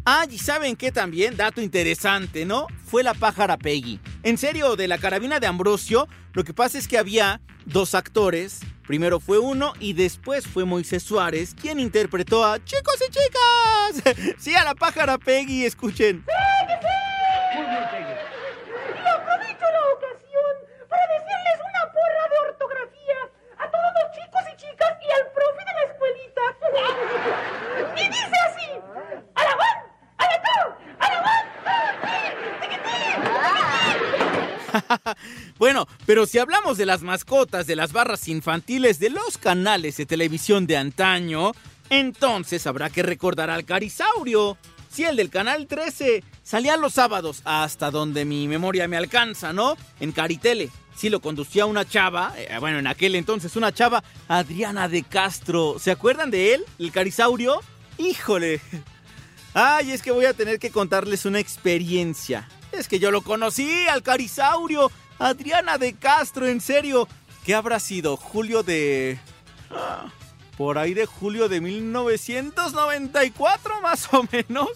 Ah, 0.05 0.27
y 0.31 0.39
saben 0.39 0.77
qué 0.77 0.91
también, 0.93 1.37
dato 1.37 1.61
interesante, 1.61 2.45
¿no? 2.47 2.67
Fue 2.87 3.03
la 3.03 3.15
pájara 3.15 3.59
Peggy. 3.59 4.01
En 4.23 4.39
serio, 4.39 4.75
de 4.75 4.89
la 4.89 4.99
carabina 4.99 5.39
de 5.41 5.47
Ambrosio, 5.47 6.09
lo 6.33 6.43
que 6.43 6.55
pasa 6.55 6.79
es 6.79 6.89
que 6.89 6.99
había 6.99 7.41
dos 7.67 7.95
actores. 7.95 8.61
Primero 8.87 9.21
fue 9.21 9.39
uno 9.39 9.75
y 9.79 9.93
después 9.93 10.47
fue 10.47 10.65
Moisés 10.65 11.03
Suárez, 11.03 11.55
quien 11.55 11.79
interpretó 11.79 12.45
a 12.45 12.65
chicos 12.65 12.97
y 13.07 13.11
chicas. 13.11 14.37
Sí, 14.39 14.55
a 14.55 14.65
la 14.65 14.75
pájara 14.75 15.19
Peggy, 15.19 15.65
escuchen. 15.65 16.25
Muy 17.55 17.67
bien, 17.67 17.85
Peggy. 17.91 18.15
Y 19.01 19.09
aprovecho 19.09 19.67
la 19.67 19.83
ocasión 19.95 20.53
para 20.89 21.03
decirles 21.07 21.59
una 21.61 21.83
porra 21.93 22.25
de 22.31 22.39
ortografía 22.51 23.19
a 23.59 23.71
todos 23.71 23.91
los 23.99 24.07
chicos 24.17 24.43
y 24.50 24.50
chicas 24.61 24.93
y 25.01 25.11
al 25.11 25.25
profe 25.33 25.63
de 25.65 25.73
la 25.75 25.85
escuelita. 25.91 26.43
Y 27.97 28.05
dice 28.09 28.37
así: 28.49 28.69
¡Alabán! 29.35 29.77
¡Alató! 30.19 30.77
¡Alabán! 30.99 31.45
bueno, 35.59 35.89
pero 36.07 36.27
si 36.27 36.39
hablamos 36.39 36.79
de 36.79 36.87
las 36.87 37.03
mascotas, 37.03 37.67
de 37.67 37.77
las 37.77 37.93
barras 37.93 38.29
infantiles, 38.29 38.99
de 38.99 39.11
los 39.11 39.39
canales 39.39 39.97
de 39.97 40.07
televisión 40.07 40.67
de 40.67 40.77
antaño, 40.77 41.53
entonces 41.89 42.67
habrá 42.67 42.91
que 42.91 43.03
recordar 43.03 43.51
al 43.51 43.65
Carisaurio. 43.65 44.57
Sí, 44.91 45.05
el 45.05 45.17
del 45.17 45.31
canal 45.31 45.69
13. 45.69 46.25
Salía 46.43 46.77
los 46.77 46.95
sábados, 46.95 47.43
hasta 47.45 47.93
donde 47.93 48.25
mi 48.25 48.49
memoria 48.49 48.89
me 48.89 48.97
alcanza, 48.97 49.53
¿no? 49.53 49.77
En 50.01 50.11
Caritele. 50.11 50.69
Sí, 50.97 51.09
lo 51.09 51.21
conducía 51.21 51.65
una 51.65 51.89
chava, 51.89 52.35
eh, 52.37 52.59
bueno, 52.59 52.79
en 52.79 52.87
aquel 52.89 53.15
entonces 53.15 53.55
una 53.55 53.73
chava, 53.73 54.03
Adriana 54.27 54.89
de 54.89 55.05
Castro. 55.05 55.77
¿Se 55.79 55.93
acuerdan 55.93 56.31
de 56.31 56.55
él, 56.55 56.65
el 56.79 56.91
Carisaurio? 56.91 57.61
Híjole. 57.99 58.61
Ay, 59.55 59.93
es 59.93 60.03
que 60.03 60.11
voy 60.11 60.25
a 60.25 60.35
tener 60.35 60.59
que 60.59 60.71
contarles 60.71 61.25
una 61.25 61.39
experiencia. 61.39 62.49
Es 62.73 62.89
que 62.89 62.99
yo 62.99 63.11
lo 63.13 63.23
conocí, 63.23 63.87
al 63.89 64.03
Carisaurio. 64.03 64.91
Adriana 65.19 65.79
de 65.79 65.95
Castro, 65.95 66.47
en 66.47 66.61
serio. 66.61 67.07
¿Qué 67.45 67.55
habrá 67.55 67.79
sido? 67.79 68.17
Julio 68.17 68.63
de... 68.63 69.19
ah, 69.71 70.13
por 70.61 70.77
ahí 70.77 70.93
de 70.93 71.07
julio 71.07 71.49
de 71.49 71.63
1994 71.63 73.81
más 73.81 74.13
o 74.13 74.29
menos. 74.31 74.69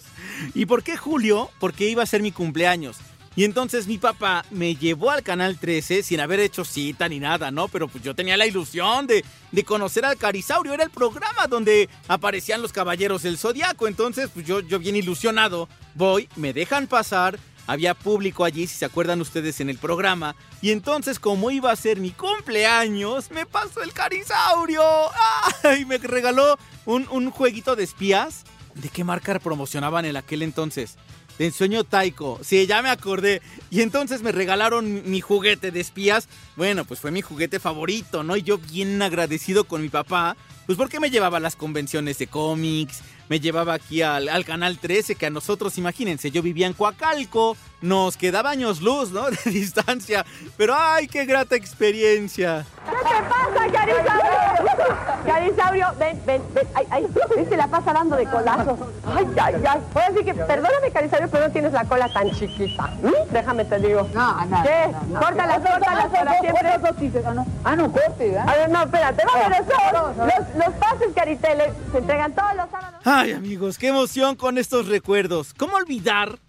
¿Y 0.55 0.65
por 0.65 0.81
qué 0.81 0.97
julio? 0.97 1.51
Porque 1.59 1.87
iba 1.87 2.01
a 2.01 2.07
ser 2.07 2.23
mi 2.23 2.31
cumpleaños. 2.31 2.97
Y 3.35 3.43
entonces 3.43 3.85
mi 3.85 3.99
papá 3.99 4.43
me 4.49 4.75
llevó 4.75 5.11
al 5.11 5.21
canal 5.21 5.59
13 5.59 6.01
sin 6.01 6.21
haber 6.21 6.39
hecho 6.39 6.65
cita 6.65 7.07
ni 7.07 7.19
nada, 7.19 7.51
¿no? 7.51 7.67
Pero 7.67 7.87
pues 7.87 8.03
yo 8.03 8.15
tenía 8.15 8.35
la 8.35 8.47
ilusión 8.47 9.05
de, 9.05 9.23
de 9.51 9.63
conocer 9.63 10.05
al 10.05 10.17
Carisaurio. 10.17 10.73
Era 10.73 10.85
el 10.85 10.89
programa 10.89 11.45
donde 11.47 11.87
aparecían 12.07 12.63
los 12.63 12.73
caballeros 12.73 13.21
del 13.21 13.37
Zodiaco. 13.37 13.87
Entonces, 13.87 14.31
pues 14.33 14.47
yo, 14.47 14.61
yo 14.61 14.79
bien 14.79 14.95
ilusionado, 14.95 15.69
voy, 15.93 16.27
me 16.35 16.51
dejan 16.51 16.87
pasar. 16.87 17.37
Había 17.67 17.93
público 17.93 18.43
allí, 18.43 18.67
si 18.67 18.75
se 18.77 18.85
acuerdan 18.85 19.21
ustedes, 19.21 19.59
en 19.59 19.69
el 19.69 19.77
programa. 19.77 20.35
Y 20.61 20.71
entonces, 20.71 21.19
como 21.19 21.51
iba 21.51 21.71
a 21.71 21.75
ser 21.75 21.99
mi 21.99 22.11
cumpleaños, 22.11 23.31
me 23.31 23.45
pasó 23.45 23.81
el 23.81 23.93
Carisaurio. 23.93 24.83
¡Ay! 25.63 25.85
Me 25.85 25.97
regaló 25.97 26.57
un, 26.85 27.07
un 27.09 27.31
jueguito 27.31 27.75
de 27.75 27.83
espías. 27.83 28.43
¿De 28.75 28.89
qué 28.89 29.03
marca 29.03 29.39
promocionaban 29.39 30.05
en 30.05 30.17
aquel 30.17 30.41
entonces? 30.41 30.95
De 31.37 31.45
ensueño 31.45 31.83
Taiko. 31.83 32.39
Sí, 32.43 32.65
ya 32.65 32.81
me 32.81 32.89
acordé. 32.89 33.41
Y 33.69 33.81
entonces 33.81 34.21
me 34.21 34.31
regalaron 34.31 35.09
mi 35.09 35.21
juguete 35.21 35.71
de 35.71 35.81
espías. 35.81 36.27
Bueno, 36.55 36.85
pues 36.85 36.99
fue 36.99 37.11
mi 37.11 37.21
juguete 37.21 37.59
favorito, 37.59 38.23
¿no? 38.23 38.37
Y 38.37 38.43
yo 38.43 38.57
bien 38.57 39.01
agradecido 39.01 39.65
con 39.65 39.81
mi 39.81 39.89
papá. 39.89 40.37
Pues 40.65 40.77
porque 40.77 40.99
me 40.99 41.09
llevaba 41.09 41.37
a 41.37 41.41
las 41.41 41.55
convenciones 41.55 42.17
de 42.17 42.25
cómics, 42.25 43.01
me 43.29 43.39
llevaba 43.39 43.75
aquí 43.75 44.01
al, 44.01 44.27
al 44.29 44.45
Canal 44.45 44.79
13, 44.79 45.13
que 45.13 45.27
a 45.27 45.29
nosotros, 45.29 45.77
imagínense, 45.77 46.31
yo 46.31 46.41
vivía 46.41 46.65
en 46.65 46.73
Coacalco, 46.73 47.55
nos 47.81 48.17
quedaba 48.17 48.49
años 48.49 48.81
luz, 48.81 49.11
¿no? 49.11 49.29
De 49.45 49.51
distancia. 49.51 50.25
Pero 50.57 50.73
¡ay, 50.75 51.07
qué 51.07 51.25
grata 51.25 51.55
experiencia! 51.55 52.65
¿Qué 52.83 52.91
te 52.91 53.29
pasa? 53.29 54.34
Carisaurio, 55.25 55.87
ven, 55.99 56.21
ven, 56.25 56.41
ven. 56.53 56.67
Ay, 56.73 56.85
ay, 56.89 57.07
se 57.49 57.57
la 57.57 57.67
pasa 57.67 57.93
dando 57.93 58.15
de 58.15 58.25
colazo. 58.25 58.77
Ay, 59.05 59.27
ay, 59.41 59.55
ay. 59.55 59.81
Ahora 59.93 60.11
sí 60.17 60.23
que, 60.23 60.33
perdóname, 60.33 60.91
Carisaurio, 60.91 61.27
pero 61.29 61.47
no 61.47 61.51
tienes 61.51 61.73
la 61.73 61.85
cola 61.85 62.09
tan 62.09 62.31
chiquita. 62.31 62.87
¿Mm? 63.01 63.31
Déjame 63.31 63.65
te 63.65 63.79
digo. 63.79 64.07
No, 64.13 64.45
no. 64.45 64.63
¿Qué? 64.63 64.87
no, 64.91 65.13
no. 65.13 65.19
Córtalas, 65.19 65.59
córtalas 65.59 66.07
para 66.07 66.39
siempre. 66.39 66.69
Ah, 67.25 67.33
no. 67.33 67.45
Ah, 67.63 67.75
no, 67.75 67.91
corte, 67.91 68.27
¿eh? 68.27 68.39
A 68.39 68.55
ver, 68.55 68.69
no, 68.69 68.83
espérate, 68.83 69.23
vamos 69.25 69.45
a 69.45 70.25
Los, 70.25 70.55
los 70.55 70.75
pases 70.75 71.13
Caritele 71.15 71.73
se 71.91 71.97
entregan 71.97 72.33
todos 72.33 72.55
los 72.55 72.69
sábados. 72.69 72.99
Ay, 73.03 73.33
amigos, 73.33 73.77
qué 73.77 73.87
emoción 73.87 74.35
con 74.35 74.57
estos 74.57 74.87
recuerdos. 74.87 75.53
¿Cómo 75.53 75.75
olvidar 75.75 76.39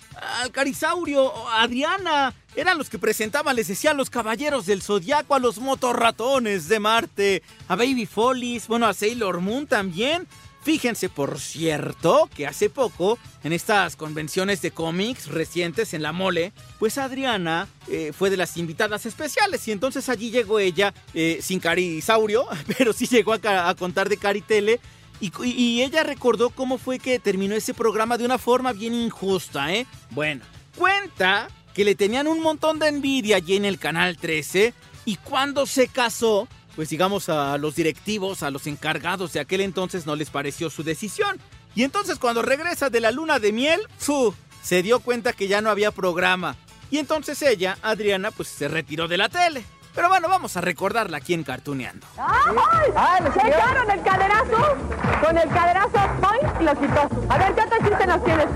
al 0.40 0.50
Carisaurio 0.50 1.48
a 1.48 1.62
Adriana? 1.62 2.34
Eran 2.54 2.78
los 2.78 2.88
que 2.88 2.98
presentaban, 2.98 3.56
les 3.56 3.68
decía, 3.68 3.90
a 3.90 3.94
los 3.94 4.10
caballeros 4.10 4.66
del 4.66 4.82
zodiaco, 4.82 5.34
a 5.34 5.38
los 5.38 5.58
motorratones 5.58 6.68
de 6.68 6.80
Marte, 6.80 7.42
a 7.68 7.76
Baby 7.76 8.06
Follies, 8.06 8.66
bueno, 8.66 8.86
a 8.86 8.94
Sailor 8.94 9.40
Moon 9.40 9.66
también. 9.66 10.26
Fíjense, 10.66 11.08
por 11.08 11.38
cierto, 11.38 12.28
que 12.34 12.44
hace 12.44 12.68
poco, 12.68 13.20
en 13.44 13.52
estas 13.52 13.94
convenciones 13.94 14.62
de 14.62 14.72
cómics 14.72 15.28
recientes 15.28 15.94
en 15.94 16.02
la 16.02 16.10
mole, 16.10 16.52
pues 16.80 16.98
Adriana 16.98 17.68
eh, 17.86 18.12
fue 18.12 18.30
de 18.30 18.36
las 18.36 18.56
invitadas 18.56 19.06
especiales 19.06 19.68
y 19.68 19.70
entonces 19.70 20.08
allí 20.08 20.32
llegó 20.32 20.58
ella, 20.58 20.92
eh, 21.14 21.38
sin 21.40 21.60
carisaurio, 21.60 22.46
pero 22.78 22.92
sí 22.92 23.06
llegó 23.06 23.34
a, 23.34 23.68
a 23.68 23.74
contar 23.76 24.08
de 24.08 24.16
Caritele. 24.16 24.80
Y, 25.20 25.82
ella 25.82 26.02
recordó 26.02 26.50
cómo 26.50 26.78
fue 26.78 26.98
que 26.98 27.18
terminó 27.18 27.54
ese 27.54 27.74
programa 27.74 28.18
de 28.18 28.24
una 28.24 28.38
forma 28.38 28.72
bien 28.72 28.94
injusta, 28.94 29.72
¿eh? 29.72 29.86
Bueno, 30.10 30.44
cuenta 30.76 31.48
que 31.72 31.84
le 31.84 31.94
tenían 31.94 32.26
un 32.26 32.40
montón 32.40 32.78
de 32.78 32.88
envidia 32.88 33.36
allí 33.36 33.56
en 33.56 33.64
el 33.64 33.78
Canal 33.78 34.16
13 34.16 34.74
y 35.04 35.16
cuando 35.16 35.66
se 35.66 35.88
casó, 35.88 36.48
pues 36.74 36.90
digamos 36.90 37.28
a 37.28 37.56
los 37.58 37.74
directivos, 37.74 38.42
a 38.42 38.50
los 38.50 38.66
encargados 38.66 39.32
de 39.32 39.40
aquel 39.40 39.62
entonces 39.62 40.04
no 40.06 40.16
les 40.16 40.30
pareció 40.30 40.68
su 40.68 40.82
decisión. 40.82 41.38
Y 41.74 41.84
entonces 41.84 42.18
cuando 42.18 42.42
regresa 42.42 42.90
de 42.90 43.00
la 43.00 43.10
luna 43.10 43.38
de 43.38 43.52
miel, 43.52 43.80
¡fu! 43.98 44.34
se 44.62 44.82
dio 44.82 45.00
cuenta 45.00 45.32
que 45.32 45.48
ya 45.48 45.60
no 45.60 45.70
había 45.70 45.92
programa. 45.92 46.56
Y 46.90 46.98
entonces 46.98 47.40
ella, 47.42 47.78
Adriana, 47.82 48.30
pues 48.30 48.48
se 48.48 48.68
retiró 48.68 49.08
de 49.08 49.16
la 49.16 49.28
tele. 49.28 49.64
Pero 49.96 50.08
bueno, 50.08 50.28
vamos 50.28 50.54
a 50.56 50.60
recordarla 50.60 51.16
aquí 51.16 51.32
en 51.34 51.42
Cartuneando. 51.42 52.06
¡Ay! 52.18 52.92
Ah, 52.94 53.18
lo 53.20 53.32
¿Se 53.32 53.48
echaron 53.48 53.90
el 53.90 54.02
caderazo? 54.02 54.76
Con 55.24 55.38
el 55.38 55.48
caderazo, 55.48 55.98
¡point! 56.20 56.60
Lo 56.60 56.74
quitó. 56.78 57.08
A 57.32 57.38
ver, 57.38 57.54
¿qué 57.54 57.60
otro 57.62 57.78
chiste 57.88 58.06
nos 58.06 58.24
tienes, 58.24 58.46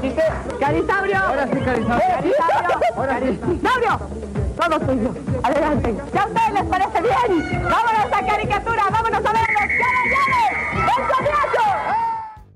chiste. 0.00 0.22
Carisaurio. 0.60 1.18
Ahora 1.18 1.46
sí. 1.46 1.58
Ahora 2.96 3.18
sí. 3.20 3.40
Carisaurio. 3.40 4.00
Todo 4.56 4.80
tuyo. 4.80 5.14
Adelante. 5.42 5.94
¿Ya 6.14 6.22
a 6.22 6.26
ustedes 6.26 6.52
les 6.54 6.64
parece 6.64 7.02
bien? 7.02 7.62
Vámonos 7.68 8.12
a 8.12 8.26
caricatura. 8.26 8.82
Vámonos 8.90 9.26
a 9.26 9.32
ver 9.32 9.48
los 9.50 9.68
llave, 9.68 10.48
¡El 10.72 11.16
zodiaco! 11.16 11.94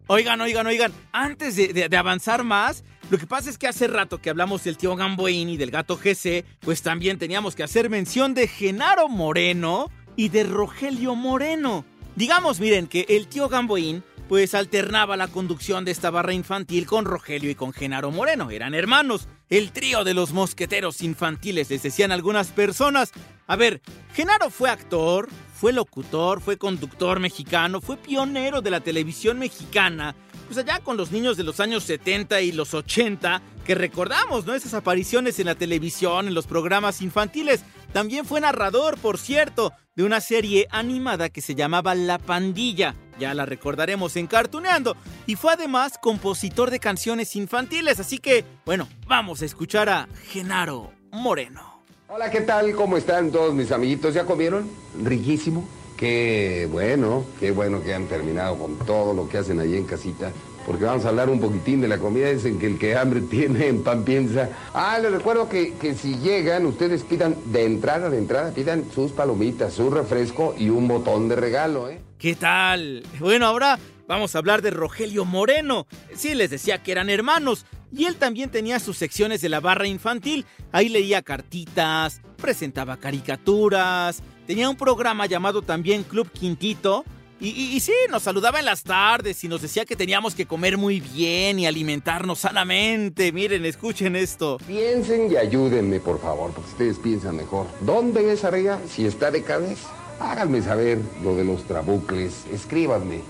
Oigan, 0.07 0.41
oigan, 0.41 0.67
oigan, 0.69 0.93
antes 1.13 1.57
de, 1.57 1.73
de- 1.73 1.89
de 1.89 1.97
avanzar 1.97 2.45
más, 2.45 2.85
lo 3.11 3.19
que 3.19 3.27
pasa 3.27 3.49
es 3.49 3.59
que 3.59 3.67
hace 3.67 3.87
rato 3.87 4.19
que 4.19 4.31
hablamos 4.31 4.65
del 4.65 4.77
tío 4.77 4.95
Gamboín 4.95 5.49
y 5.49 5.57
del 5.57 5.71
gato 5.71 5.97
GC, 5.97 6.45
pues 6.61 6.83
también 6.83 7.19
teníamos 7.19 7.55
que 7.55 7.63
hacer 7.63 7.89
mención 7.89 8.35
de 8.35 8.49
Genaro 8.49 9.09
Moreno 9.09 9.91
y 10.17 10.29
de 10.29 10.45
Rogelio 10.45 11.15
Moreno. 11.15 11.85
Digamos, 12.17 12.61
miren, 12.61 12.87
que 12.87 13.07
el 13.09 13.29
tío 13.29 13.49
Gamboín 13.49 14.03
pues 14.29 14.55
alternaba 14.55 15.17
la 15.17 15.29
conducción 15.29 15.87
de 15.87 15.91
esta 15.91 16.11
barra 16.11 16.35
infantil 16.35 16.85
con 16.85 17.07
Rogelio 17.07 17.51
y 17.51 17.55
con 17.55 17.73
Genaro 17.73 18.11
Moreno. 18.11 18.51
Eran 18.51 18.75
hermanos. 18.75 19.27
El 19.49 19.73
trío 19.73 20.05
de 20.05 20.13
los 20.13 20.33
mosqueteros 20.33 21.01
infantiles, 21.01 21.71
les 21.71 21.83
decían 21.83 22.13
algunas 22.13 22.49
personas. 22.49 23.13
A 23.47 23.57
ver, 23.57 23.81
Genaro 24.13 24.51
fue 24.51 24.69
actor, 24.69 25.31
fue 25.55 25.73
locutor, 25.73 26.43
fue 26.43 26.59
conductor 26.59 27.19
mexicano, 27.19 27.81
fue 27.81 27.97
pionero 27.97 28.61
de 28.61 28.71
la 28.71 28.81
televisión 28.81 29.39
mexicana. 29.39 30.15
Pues 30.49 30.57
allá 30.57 30.81
con 30.81 30.97
los 30.97 31.13
niños 31.13 31.37
de 31.37 31.45
los 31.45 31.61
años 31.61 31.85
70 31.85 32.41
y 32.41 32.53
los 32.53 32.73
80, 32.73 33.43
que 33.67 33.75
recordamos, 33.75 34.47
¿no? 34.47 34.55
Esas 34.55 34.73
apariciones 34.73 35.39
en 35.39 35.45
la 35.45 35.55
televisión, 35.55 36.27
en 36.27 36.33
los 36.33 36.47
programas 36.47 37.03
infantiles. 37.03 37.61
También 37.93 38.25
fue 38.25 38.41
narrador, 38.41 38.97
por 38.97 39.19
cierto, 39.19 39.75
de 39.95 40.05
una 40.05 40.23
serie 40.23 40.67
animada 40.71 41.29
que 41.29 41.43
se 41.43 41.55
llamaba 41.55 41.95
La 41.95 42.19
Pandilla. 42.19 42.95
Ya 43.21 43.35
la 43.35 43.45
recordaremos 43.45 44.17
en 44.17 44.27
Cartuneando. 44.27 44.97
Y 45.27 45.37
fue 45.37 45.53
además 45.53 45.99
compositor 46.01 46.71
de 46.71 46.81
canciones 46.81 47.37
infantiles. 47.37 48.01
Así 48.01 48.17
que, 48.17 48.47
bueno, 48.65 48.89
vamos 49.07 49.43
a 49.43 49.45
escuchar 49.45 49.91
a 49.91 50.09
Genaro 50.31 50.93
Moreno. 51.13 51.83
Hola, 52.09 52.31
¿qué 52.31 52.41
tal? 52.41 52.75
¿Cómo 52.75 52.97
están 52.97 53.31
todos 53.31 53.53
mis 53.53 53.71
amiguitos? 53.71 54.15
¿Ya 54.15 54.25
comieron? 54.25 54.71
Riquísimo. 55.05 55.69
Qué 55.99 56.69
bueno, 56.71 57.27
qué 57.41 57.51
bueno 57.51 57.83
que 57.83 57.93
han 57.93 58.07
terminado 58.07 58.57
con 58.57 58.79
todo 58.87 59.13
lo 59.13 59.29
que 59.29 59.39
hacen 59.39 59.59
allí 59.59 59.77
en 59.77 59.85
casita. 59.85 60.31
Porque 60.65 60.85
vamos 60.85 61.05
a 61.05 61.09
hablar 61.09 61.29
un 61.29 61.41
poquitín 61.41 61.81
de 61.81 61.89
la 61.89 61.99
comida. 61.99 62.31
Dicen 62.31 62.57
que 62.57 62.67
el 62.67 62.79
que 62.79 62.97
hambre 62.97 63.21
tiene 63.31 63.67
en 63.67 63.83
pan 63.83 64.05
piensa. 64.05 64.49
Ah, 64.73 65.01
les 65.03 65.11
recuerdo 65.11 65.49
que, 65.49 65.75
que 65.75 65.95
si 65.95 66.17
llegan, 66.19 66.67
ustedes 66.67 67.03
pidan 67.03 67.35
de 67.47 67.65
entrada, 67.65 68.11
de 68.11 68.19
entrada, 68.19 68.53
pidan 68.53 68.85
sus 68.95 69.11
palomitas, 69.11 69.73
su 69.73 69.91
refresco 69.91 70.55
y 70.57 70.69
un 70.69 70.87
botón 70.87 71.29
de 71.29 71.35
regalo, 71.35 71.91
¿eh? 71.91 72.01
¿Qué 72.17 72.37
tal? 72.37 73.03
Bueno, 73.19 73.47
ahora 73.47 73.77
vamos 74.07 74.37
a 74.37 74.39
hablar 74.39 74.63
de 74.63 74.71
Rogelio 74.71 75.25
Moreno. 75.25 75.89
Sí, 76.15 76.37
les 76.37 76.51
decía 76.51 76.81
que 76.81 76.93
eran 76.93 77.11
hermanos. 77.11 77.67
Y 77.91 78.05
él 78.05 78.15
también 78.15 78.51
tenía 78.51 78.79
sus 78.79 78.99
secciones 78.99 79.41
de 79.41 79.49
la 79.49 79.59
barra 79.59 79.89
infantil. 79.89 80.47
Ahí 80.71 80.91
leía 80.91 81.23
cartitas, 81.23 82.21
presentaba 82.37 82.99
caricaturas, 82.99 84.23
tenía 84.49 84.71
un 84.71 84.77
programa 84.77 85.27
llamado 85.27 85.61
también 85.61 86.03
Club 86.05 86.31
Quintito. 86.33 87.05
Y, 87.39 87.79
sí, 87.79 87.93
nos 88.11 88.25
saludaba 88.25 88.59
en 88.59 88.65
las 88.65 88.83
tardes 88.83 89.45
y 89.45 89.47
nos 89.47 89.63
decía 89.63 89.85
que 89.85 89.95
teníamos 89.95 90.35
que 90.35 90.47
comer 90.47 90.77
muy 90.77 91.01
bien 91.01 91.59
y 91.61 91.67
alimentarnos 91.67 92.41
sanamente. 92.41 93.31
Miren, 93.31 93.65
escuchen 93.67 94.17
esto. 94.17 94.57
Piensen 94.67 95.31
y 95.31 95.37
ayúdenme, 95.37 96.01
por 96.01 96.19
favor, 96.21 96.51
porque 96.53 96.71
ustedes 96.71 96.99
piensan 96.99 97.37
mejor. 97.37 97.67
¿Dónde 97.83 98.33
es 98.33 98.43
arriba? 98.43 98.81
Si 98.89 99.07
está 99.07 99.31
de 99.31 99.45
cabeza. 99.45 99.91
Háganme 100.19 100.63
saber 100.63 100.99
lo 101.23 101.37
de 101.37 101.45
los 101.45 101.65
trabucles. 101.65 102.47
Escríbanme. 102.51 103.21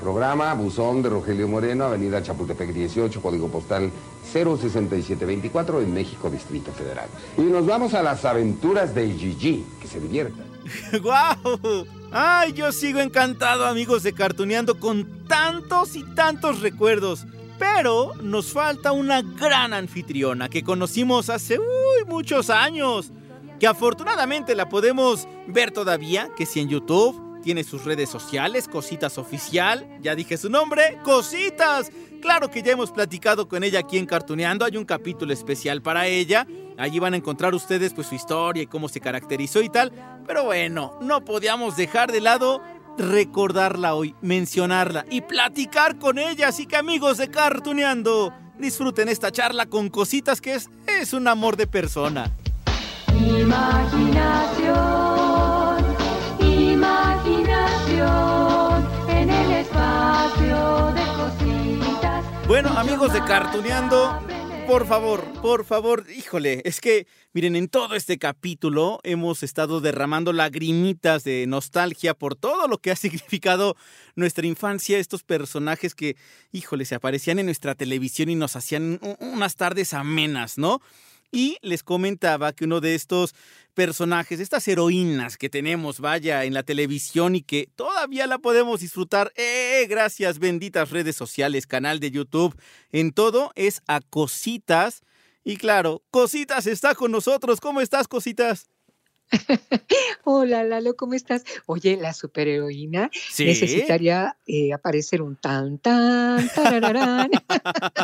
Programa 0.00 0.54
Buzón 0.54 1.02
de 1.02 1.08
Rogelio 1.08 1.48
Moreno, 1.48 1.86
Avenida 1.86 2.22
Chapultepec 2.22 2.72
18, 2.72 3.20
código 3.20 3.48
postal 3.48 3.90
06724 4.32 5.80
en 5.80 5.94
México, 5.94 6.30
Distrito 6.30 6.70
Federal. 6.72 7.08
Y 7.38 7.42
nos 7.42 7.66
vamos 7.66 7.94
a 7.94 8.02
las 8.02 8.24
aventuras 8.24 8.94
de 8.94 9.10
Gigi, 9.10 9.64
que 9.80 9.88
se 9.88 9.98
diviertan. 9.98 10.47
¡Guau! 11.02 11.86
¡Ay, 12.10 12.52
yo 12.52 12.72
sigo 12.72 13.00
encantado, 13.00 13.66
amigos 13.66 14.02
de 14.02 14.12
Cartuneando, 14.12 14.78
con 14.78 15.26
tantos 15.26 15.96
y 15.96 16.02
tantos 16.14 16.60
recuerdos! 16.60 17.26
Pero 17.58 18.14
nos 18.22 18.52
falta 18.52 18.92
una 18.92 19.22
gran 19.22 19.72
anfitriona 19.72 20.48
que 20.48 20.62
conocimos 20.62 21.28
hace 21.28 21.58
muchos 22.06 22.50
años. 22.50 23.10
Que 23.58 23.66
afortunadamente 23.66 24.54
la 24.54 24.68
podemos 24.68 25.26
ver 25.48 25.72
todavía, 25.72 26.30
que 26.36 26.46
si 26.46 26.60
en 26.60 26.68
YouTube, 26.68 27.40
tiene 27.42 27.64
sus 27.64 27.84
redes 27.84 28.08
sociales, 28.08 28.68
Cositas 28.68 29.18
Oficial, 29.18 29.88
ya 30.00 30.14
dije 30.14 30.36
su 30.36 30.48
nombre, 30.48 30.98
Cositas. 31.02 31.90
Claro 32.20 32.50
que 32.50 32.62
ya 32.62 32.72
hemos 32.72 32.90
platicado 32.90 33.48
con 33.48 33.64
ella 33.64 33.80
aquí 33.80 33.98
en 33.98 34.06
Cartuneando, 34.06 34.64
hay 34.64 34.76
un 34.76 34.84
capítulo 34.84 35.32
especial 35.32 35.82
para 35.82 36.06
ella. 36.06 36.46
Allí 36.76 36.98
van 36.98 37.14
a 37.14 37.16
encontrar 37.16 37.54
ustedes 37.54 37.92
pues 37.92 38.06
su 38.06 38.14
historia 38.14 38.62
y 38.62 38.66
cómo 38.66 38.88
se 38.88 39.00
caracterizó 39.00 39.62
y 39.62 39.68
tal. 39.68 39.92
Pero 40.28 40.44
bueno, 40.44 40.92
no 41.00 41.24
podíamos 41.24 41.74
dejar 41.74 42.12
de 42.12 42.20
lado 42.20 42.62
recordarla 42.98 43.94
hoy, 43.94 44.14
mencionarla 44.20 45.06
y 45.10 45.22
platicar 45.22 45.98
con 45.98 46.18
ella. 46.18 46.48
Así 46.48 46.66
que 46.66 46.76
amigos 46.76 47.16
de 47.16 47.30
Cartuneando, 47.30 48.34
disfruten 48.58 49.08
esta 49.08 49.32
charla 49.32 49.64
con 49.64 49.88
Cositas 49.88 50.42
que 50.42 50.52
es, 50.52 50.68
es 50.86 51.14
un 51.14 51.28
amor 51.28 51.56
de 51.56 51.66
persona. 51.66 52.30
Imaginación, 53.14 53.56
imaginación 56.40 57.88
en 59.08 59.30
el 59.30 59.50
espacio 59.52 60.92
de 60.92 61.06
cositas. 61.16 62.24
Bueno, 62.46 62.68
amigos 62.76 63.14
de 63.14 63.24
Cartuneando, 63.24 64.20
por 64.68 64.86
favor, 64.86 65.24
por 65.40 65.64
favor, 65.64 66.04
híjole, 66.14 66.60
es 66.66 66.82
que, 66.82 67.06
miren, 67.32 67.56
en 67.56 67.68
todo 67.68 67.94
este 67.94 68.18
capítulo 68.18 69.00
hemos 69.02 69.42
estado 69.42 69.80
derramando 69.80 70.34
lagrimitas 70.34 71.24
de 71.24 71.46
nostalgia 71.46 72.12
por 72.12 72.36
todo 72.36 72.68
lo 72.68 72.76
que 72.76 72.90
ha 72.90 72.96
significado 72.96 73.76
nuestra 74.14 74.46
infancia, 74.46 74.98
estos 74.98 75.22
personajes 75.22 75.94
que, 75.94 76.16
híjole, 76.52 76.84
se 76.84 76.94
aparecían 76.94 77.38
en 77.38 77.46
nuestra 77.46 77.74
televisión 77.76 78.28
y 78.28 78.34
nos 78.34 78.56
hacían 78.56 79.00
unas 79.20 79.56
tardes 79.56 79.94
amenas, 79.94 80.58
¿no? 80.58 80.82
Y 81.32 81.56
les 81.62 81.82
comentaba 81.82 82.52
que 82.52 82.66
uno 82.66 82.82
de 82.82 82.94
estos 82.94 83.34
personajes, 83.78 84.40
estas 84.40 84.66
heroínas 84.66 85.36
que 85.36 85.48
tenemos, 85.48 86.00
vaya, 86.00 86.42
en 86.42 86.52
la 86.52 86.64
televisión 86.64 87.36
y 87.36 87.42
que 87.42 87.68
todavía 87.76 88.26
la 88.26 88.38
podemos 88.38 88.80
disfrutar, 88.80 89.32
eh, 89.36 89.86
gracias, 89.88 90.40
benditas 90.40 90.90
redes 90.90 91.14
sociales, 91.14 91.68
canal 91.68 92.00
de 92.00 92.10
YouTube, 92.10 92.60
en 92.90 93.12
todo, 93.12 93.52
es 93.54 93.82
a 93.86 94.00
Cositas. 94.00 95.02
Y 95.44 95.58
claro, 95.58 96.02
Cositas 96.10 96.66
está 96.66 96.96
con 96.96 97.12
nosotros. 97.12 97.60
¿Cómo 97.60 97.80
estás, 97.80 98.08
Cositas? 98.08 98.66
Hola 100.24 100.64
Lalo, 100.64 100.96
¿cómo 100.96 101.14
estás? 101.14 101.44
Oye, 101.66 101.96
la 101.96 102.14
superheroína 102.14 103.10
¿Sí? 103.12 103.44
necesitaría 103.44 104.36
eh, 104.48 104.72
aparecer 104.72 105.22
un 105.22 105.36
tan 105.36 105.78
tan. 105.78 106.50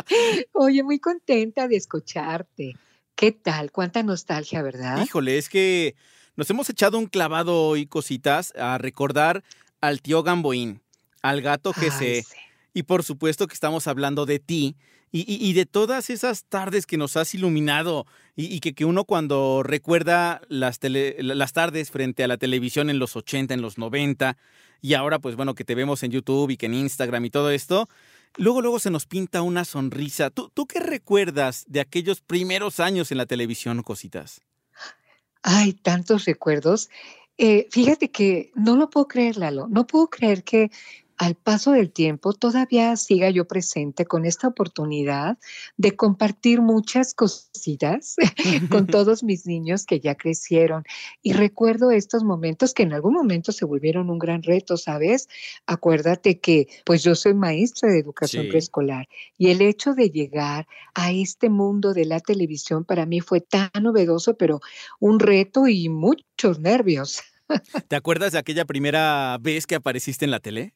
Oye, 0.53 0.83
muy 0.83 0.99
contenta 0.99 1.67
de 1.67 1.75
escucharte. 1.75 2.75
¿Qué 3.15 3.31
tal? 3.31 3.71
Cuánta 3.71 4.03
nostalgia, 4.03 4.61
¿verdad? 4.61 5.01
Híjole, 5.03 5.37
es 5.37 5.49
que 5.49 5.95
nos 6.35 6.49
hemos 6.49 6.69
echado 6.69 6.97
un 6.97 7.07
clavado 7.07 7.61
hoy, 7.67 7.85
cositas, 7.85 8.53
a 8.57 8.77
recordar 8.77 9.43
al 9.81 10.01
tío 10.01 10.21
Gamboín, 10.23 10.81
al 11.21 11.41
gato. 11.41 11.71
Ay, 11.75 11.89
sí. 12.23 12.23
Y 12.73 12.83
por 12.83 13.03
supuesto 13.03 13.47
que 13.47 13.53
estamos 13.53 13.87
hablando 13.87 14.25
de 14.25 14.39
ti 14.39 14.75
y, 15.11 15.19
y- 15.21 15.37
y 15.49 15.53
de 15.53 15.65
todas 15.65 16.09
esas 16.09 16.43
tardes 16.43 16.85
que 16.85 16.97
nos 16.97 17.15
has 17.15 17.33
iluminado 17.33 18.05
y, 18.35 18.53
y 18.53 18.59
que, 18.59 18.73
que 18.73 18.83
uno 18.83 19.05
cuando 19.05 19.63
recuerda 19.63 20.41
las, 20.49 20.79
tele- 20.81 21.15
las 21.21 21.53
tardes 21.53 21.89
frente 21.91 22.25
a 22.25 22.27
la 22.27 22.35
televisión 22.37 22.89
en 22.89 22.99
los 22.99 23.15
80, 23.15 23.53
en 23.53 23.61
los 23.61 23.77
90 23.77 24.35
y 24.81 24.93
ahora 24.93 25.19
pues 25.19 25.37
bueno 25.37 25.55
que 25.55 25.63
te 25.63 25.73
vemos 25.73 26.03
en 26.03 26.11
YouTube 26.11 26.49
y 26.49 26.57
que 26.57 26.65
en 26.65 26.73
Instagram 26.73 27.23
y 27.23 27.29
todo 27.29 27.49
esto, 27.49 27.87
luego 28.37 28.61
luego 28.61 28.79
se 28.79 28.91
nos 28.91 29.05
pinta 29.05 29.41
una 29.41 29.65
sonrisa. 29.65 30.29
¿Tú, 30.29 30.49
tú 30.53 30.65
qué 30.65 30.79
recuerdas 30.79 31.65
de 31.67 31.79
aquellos 31.79 32.21
primeros 32.21 32.79
años 32.79 33.11
en 33.11 33.17
la 33.17 33.25
televisión, 33.25 33.83
cositas? 33.83 34.41
Ay, 35.41 35.73
tantos 35.73 36.25
recuerdos. 36.25 36.89
Eh, 37.37 37.67
fíjate 37.69 38.09
que 38.09 38.51
no 38.55 38.75
lo 38.75 38.89
puedo 38.89 39.07
creer, 39.07 39.37
Lalo. 39.37 39.67
No 39.67 39.85
puedo 39.85 40.09
creer 40.09 40.43
que 40.43 40.71
al 41.17 41.35
paso 41.35 41.71
del 41.71 41.91
tiempo 41.91 42.33
todavía 42.33 42.95
siga 42.97 43.29
yo 43.29 43.47
presente 43.47 44.05
con 44.05 44.25
esta 44.25 44.47
oportunidad 44.47 45.37
de 45.77 45.95
compartir 45.95 46.61
muchas 46.61 47.13
cositas 47.13 48.15
con 48.69 48.87
todos 48.87 49.23
mis 49.23 49.45
niños 49.45 49.85
que 49.85 49.99
ya 49.99 50.15
crecieron. 50.15 50.83
Y 51.21 51.33
recuerdo 51.33 51.91
estos 51.91 52.23
momentos 52.23 52.73
que 52.73 52.83
en 52.83 52.93
algún 52.93 53.13
momento 53.13 53.51
se 53.51 53.65
volvieron 53.65 54.09
un 54.09 54.19
gran 54.19 54.43
reto, 54.43 54.77
¿sabes? 54.77 55.27
Acuérdate 55.65 56.39
que 56.39 56.67
pues 56.85 57.03
yo 57.03 57.15
soy 57.15 57.33
maestra 57.33 57.89
de 57.89 57.99
educación 57.99 58.43
Sí. 58.43 58.49
preescolar 58.49 59.07
y 59.37 59.51
el 59.51 59.61
hecho 59.61 59.93
de 59.93 60.09
llegar 60.09 60.67
a 60.93 61.11
este 61.11 61.49
mundo 61.49 61.93
de 61.93 62.05
la 62.05 62.19
televisión 62.19 62.83
para 62.83 63.05
mí 63.05 63.21
fue 63.21 63.39
tan 63.39 63.69
novedoso, 63.81 64.35
pero 64.35 64.59
un 64.99 65.19
reto 65.19 65.67
y 65.67 65.89
muchos 65.89 66.59
nervios. 66.59 67.21
¿Te 67.87 67.95
acuerdas 67.95 68.31
de 68.33 68.39
aquella 68.39 68.65
primera 68.65 69.37
vez 69.39 69.67
que 69.67 69.75
apareciste 69.75 70.25
en 70.25 70.31
la 70.31 70.39
tele? 70.39 70.73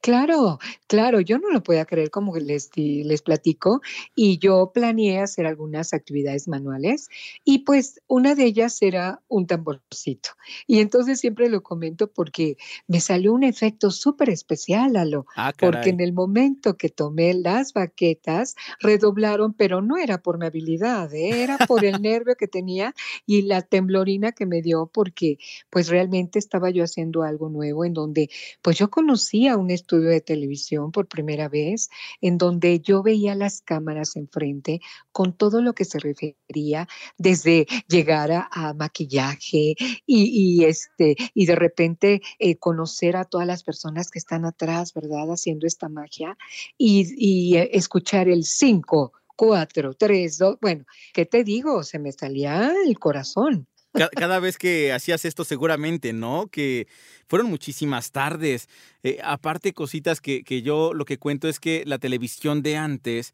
Claro, 0.00 0.58
claro, 0.86 1.20
yo 1.20 1.38
no 1.38 1.50
lo 1.50 1.62
podía 1.62 1.84
creer 1.84 2.10
como 2.10 2.36
les, 2.36 2.70
les 2.76 3.22
platico 3.22 3.80
y 4.14 4.38
yo 4.38 4.72
planeé 4.72 5.20
hacer 5.20 5.46
algunas 5.46 5.92
actividades 5.92 6.48
manuales 6.48 7.08
y 7.44 7.60
pues 7.60 8.00
una 8.06 8.34
de 8.34 8.44
ellas 8.44 8.80
era 8.82 9.20
un 9.28 9.46
tamborcito. 9.46 10.30
Y 10.66 10.80
entonces 10.80 11.20
siempre 11.20 11.48
lo 11.48 11.62
comento 11.62 12.10
porque 12.10 12.56
me 12.86 13.00
salió 13.00 13.32
un 13.32 13.44
efecto 13.44 13.90
súper 13.90 14.30
especial, 14.30 14.94
Lalo, 14.94 15.26
Ah, 15.36 15.52
porque 15.58 15.90
en 15.90 16.00
el 16.00 16.12
momento 16.12 16.76
que 16.76 16.88
tomé 16.88 17.34
las 17.34 17.72
baquetas 17.72 18.56
redoblaron, 18.80 19.54
pero 19.54 19.82
no 19.82 19.96
era 19.96 20.22
por 20.22 20.38
mi 20.38 20.46
habilidad, 20.46 21.12
¿eh? 21.14 21.42
era 21.42 21.58
por 21.58 21.84
el 21.84 22.02
nervio 22.02 22.34
que 22.36 22.48
tenía 22.48 22.94
y 23.26 23.42
la 23.42 23.62
temblorina 23.62 24.32
que 24.32 24.46
me 24.46 24.62
dio 24.62 24.90
porque 24.92 25.38
pues 25.70 25.88
realmente 25.88 26.38
estaba 26.38 26.70
yo 26.70 26.84
haciendo 26.84 27.22
algo 27.22 27.48
nuevo 27.48 27.84
en 27.84 27.94
donde 27.94 28.30
pues 28.62 28.78
yo 28.78 28.90
conocía 28.90 29.56
un 29.56 29.67
estudio 29.70 30.10
de 30.10 30.20
televisión 30.20 30.92
por 30.92 31.08
primera 31.08 31.48
vez, 31.48 31.88
en 32.20 32.38
donde 32.38 32.80
yo 32.80 33.02
veía 33.02 33.34
las 33.34 33.60
cámaras 33.60 34.16
enfrente 34.16 34.80
con 35.12 35.36
todo 35.36 35.62
lo 35.62 35.74
que 35.74 35.84
se 35.84 35.98
refería 35.98 36.88
desde 37.16 37.66
llegar 37.88 38.30
a, 38.32 38.74
maquillaje 38.74 39.74
y, 40.06 40.64
este, 40.64 41.16
y 41.34 41.46
de 41.46 41.56
repente 41.56 42.20
eh, 42.38 42.56
conocer 42.56 43.16
a 43.16 43.24
todas 43.24 43.46
las 43.46 43.62
personas 43.62 44.10
que 44.10 44.18
están 44.18 44.44
atrás, 44.44 44.92
¿verdad? 44.94 45.30
Haciendo 45.30 45.66
esta 45.66 45.88
magia 45.88 46.36
y, 46.76 47.06
y, 47.16 47.56
eh, 47.56 47.70
escuchar 47.72 48.28
el 48.28 48.44
5, 48.44 49.12
4, 49.36 49.94
3, 49.94 50.38
2, 50.38 50.58
bueno, 50.60 50.84
¿qué 51.12 51.26
te 51.26 51.44
digo? 51.44 51.82
Se 51.82 51.98
me 51.98 52.12
salía 52.12 52.72
el 52.86 52.98
corazón. 52.98 53.68
Ca- 53.98 54.10
Cada 54.16 54.38
vez 54.40 54.58
que 54.58 54.92
hacías 54.92 55.24
esto 55.24 55.44
seguramente, 55.44 56.12
¿no? 56.12 56.46
Que 56.48 56.86
fueron 57.28 57.48
muchísimas 57.50 58.10
tardes. 58.12 58.68
Eh, 59.02 59.18
aparte, 59.22 59.72
cositas 59.72 60.20
que, 60.20 60.42
que 60.44 60.62
yo 60.62 60.94
lo 60.94 61.04
que 61.04 61.18
cuento 61.18 61.48
es 61.48 61.60
que 61.60 61.82
la 61.86 61.98
televisión 61.98 62.62
de 62.62 62.76
antes 62.76 63.32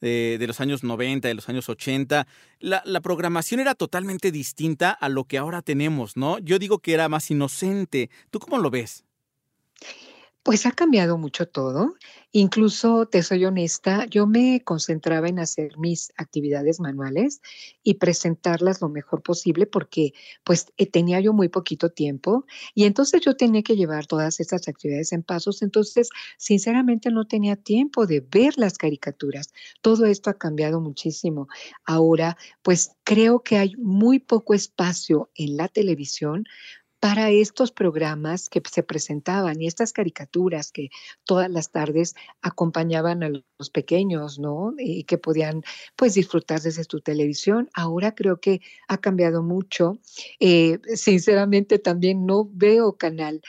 de, 0.00 0.36
de 0.38 0.46
los 0.46 0.60
años 0.60 0.84
90, 0.84 1.28
de 1.28 1.34
los 1.34 1.48
años 1.48 1.68
80, 1.68 2.26
la, 2.60 2.82
la, 2.84 3.00
programación 3.00 3.60
era 3.60 3.74
totalmente 3.74 4.30
distinta 4.30 4.90
a 4.90 5.08
lo 5.08 5.24
que 5.24 5.38
ahora 5.38 5.62
tenemos, 5.62 6.16
¿no? 6.18 6.38
Yo 6.40 6.58
digo 6.58 6.80
que 6.80 6.92
era 6.94 7.08
más 7.08 7.30
inocente. 7.30 8.10
¿Tú 8.30 8.38
cómo 8.38 8.58
lo 8.58 8.70
ves? 8.70 9.05
Pues 10.46 10.64
ha 10.64 10.70
cambiado 10.70 11.18
mucho 11.18 11.48
todo. 11.48 11.96
Incluso, 12.30 13.06
te 13.06 13.24
soy 13.24 13.44
honesta, 13.46 14.06
yo 14.06 14.28
me 14.28 14.62
concentraba 14.62 15.26
en 15.26 15.40
hacer 15.40 15.76
mis 15.76 16.12
actividades 16.16 16.78
manuales 16.78 17.40
y 17.82 17.94
presentarlas 17.94 18.80
lo 18.80 18.88
mejor 18.88 19.24
posible 19.24 19.66
porque 19.66 20.12
pues 20.44 20.66
eh, 20.76 20.88
tenía 20.88 21.18
yo 21.18 21.32
muy 21.32 21.48
poquito 21.48 21.90
tiempo 21.90 22.44
y 22.76 22.84
entonces 22.84 23.22
yo 23.22 23.34
tenía 23.34 23.62
que 23.64 23.74
llevar 23.74 24.06
todas 24.06 24.38
estas 24.38 24.68
actividades 24.68 25.12
en 25.12 25.24
pasos. 25.24 25.62
Entonces, 25.62 26.10
sinceramente 26.38 27.10
no 27.10 27.26
tenía 27.26 27.56
tiempo 27.56 28.06
de 28.06 28.20
ver 28.20 28.56
las 28.56 28.78
caricaturas. 28.78 29.52
Todo 29.80 30.06
esto 30.06 30.30
ha 30.30 30.34
cambiado 30.34 30.80
muchísimo. 30.80 31.48
Ahora, 31.84 32.36
pues 32.62 32.92
creo 33.02 33.42
que 33.42 33.58
hay 33.58 33.74
muy 33.78 34.20
poco 34.20 34.54
espacio 34.54 35.28
en 35.34 35.56
la 35.56 35.66
televisión 35.66 36.44
para 37.00 37.30
estos 37.30 37.72
programas 37.72 38.48
que 38.48 38.62
se 38.70 38.82
presentaban 38.82 39.60
y 39.60 39.66
estas 39.66 39.92
caricaturas 39.92 40.72
que 40.72 40.88
todas 41.24 41.50
las 41.50 41.70
tardes 41.70 42.14
acompañaban 42.42 43.22
a 43.22 43.28
los 43.28 43.70
pequeños, 43.70 44.38
¿no? 44.38 44.74
Y 44.78 45.04
que 45.04 45.18
podían 45.18 45.62
pues 45.94 46.14
disfrutar 46.14 46.60
desde 46.60 46.84
tu 46.84 47.00
televisión. 47.00 47.68
Ahora 47.74 48.14
creo 48.14 48.40
que 48.40 48.60
ha 48.88 48.98
cambiado 48.98 49.42
mucho. 49.42 49.98
Eh, 50.40 50.78
sinceramente 50.94 51.78
también 51.78 52.24
no 52.26 52.48
veo 52.50 52.96
canal, 52.96 53.42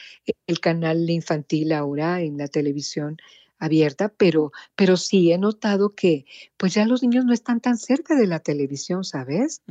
el 0.45 0.59
canal 0.59 1.09
infantil 1.09 1.71
ahora 1.71 2.21
en 2.21 2.37
la 2.37 2.47
televisión 2.47 3.17
abierta, 3.59 4.09
pero, 4.09 4.51
pero 4.75 4.97
sí 4.97 5.31
he 5.31 5.37
notado 5.37 5.95
que 5.95 6.25
pues 6.57 6.73
ya 6.73 6.85
los 6.85 7.01
niños 7.01 7.25
no 7.25 7.33
están 7.33 7.59
tan 7.59 7.77
cerca 7.77 8.15
de 8.15 8.27
la 8.27 8.39
televisión, 8.39 9.03
¿sabes? 9.03 9.63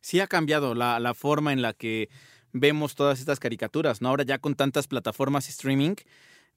Sí 0.00 0.20
ha 0.20 0.26
cambiado 0.26 0.74
la, 0.74 1.00
la 1.00 1.14
forma 1.14 1.52
en 1.52 1.62
la 1.62 1.72
que 1.72 2.08
vemos 2.52 2.94
todas 2.94 3.20
estas 3.20 3.38
caricaturas, 3.38 4.00
¿no? 4.00 4.08
Ahora 4.08 4.24
ya 4.24 4.38
con 4.38 4.54
tantas 4.54 4.86
plataformas 4.86 5.48
streaming, 5.48 5.94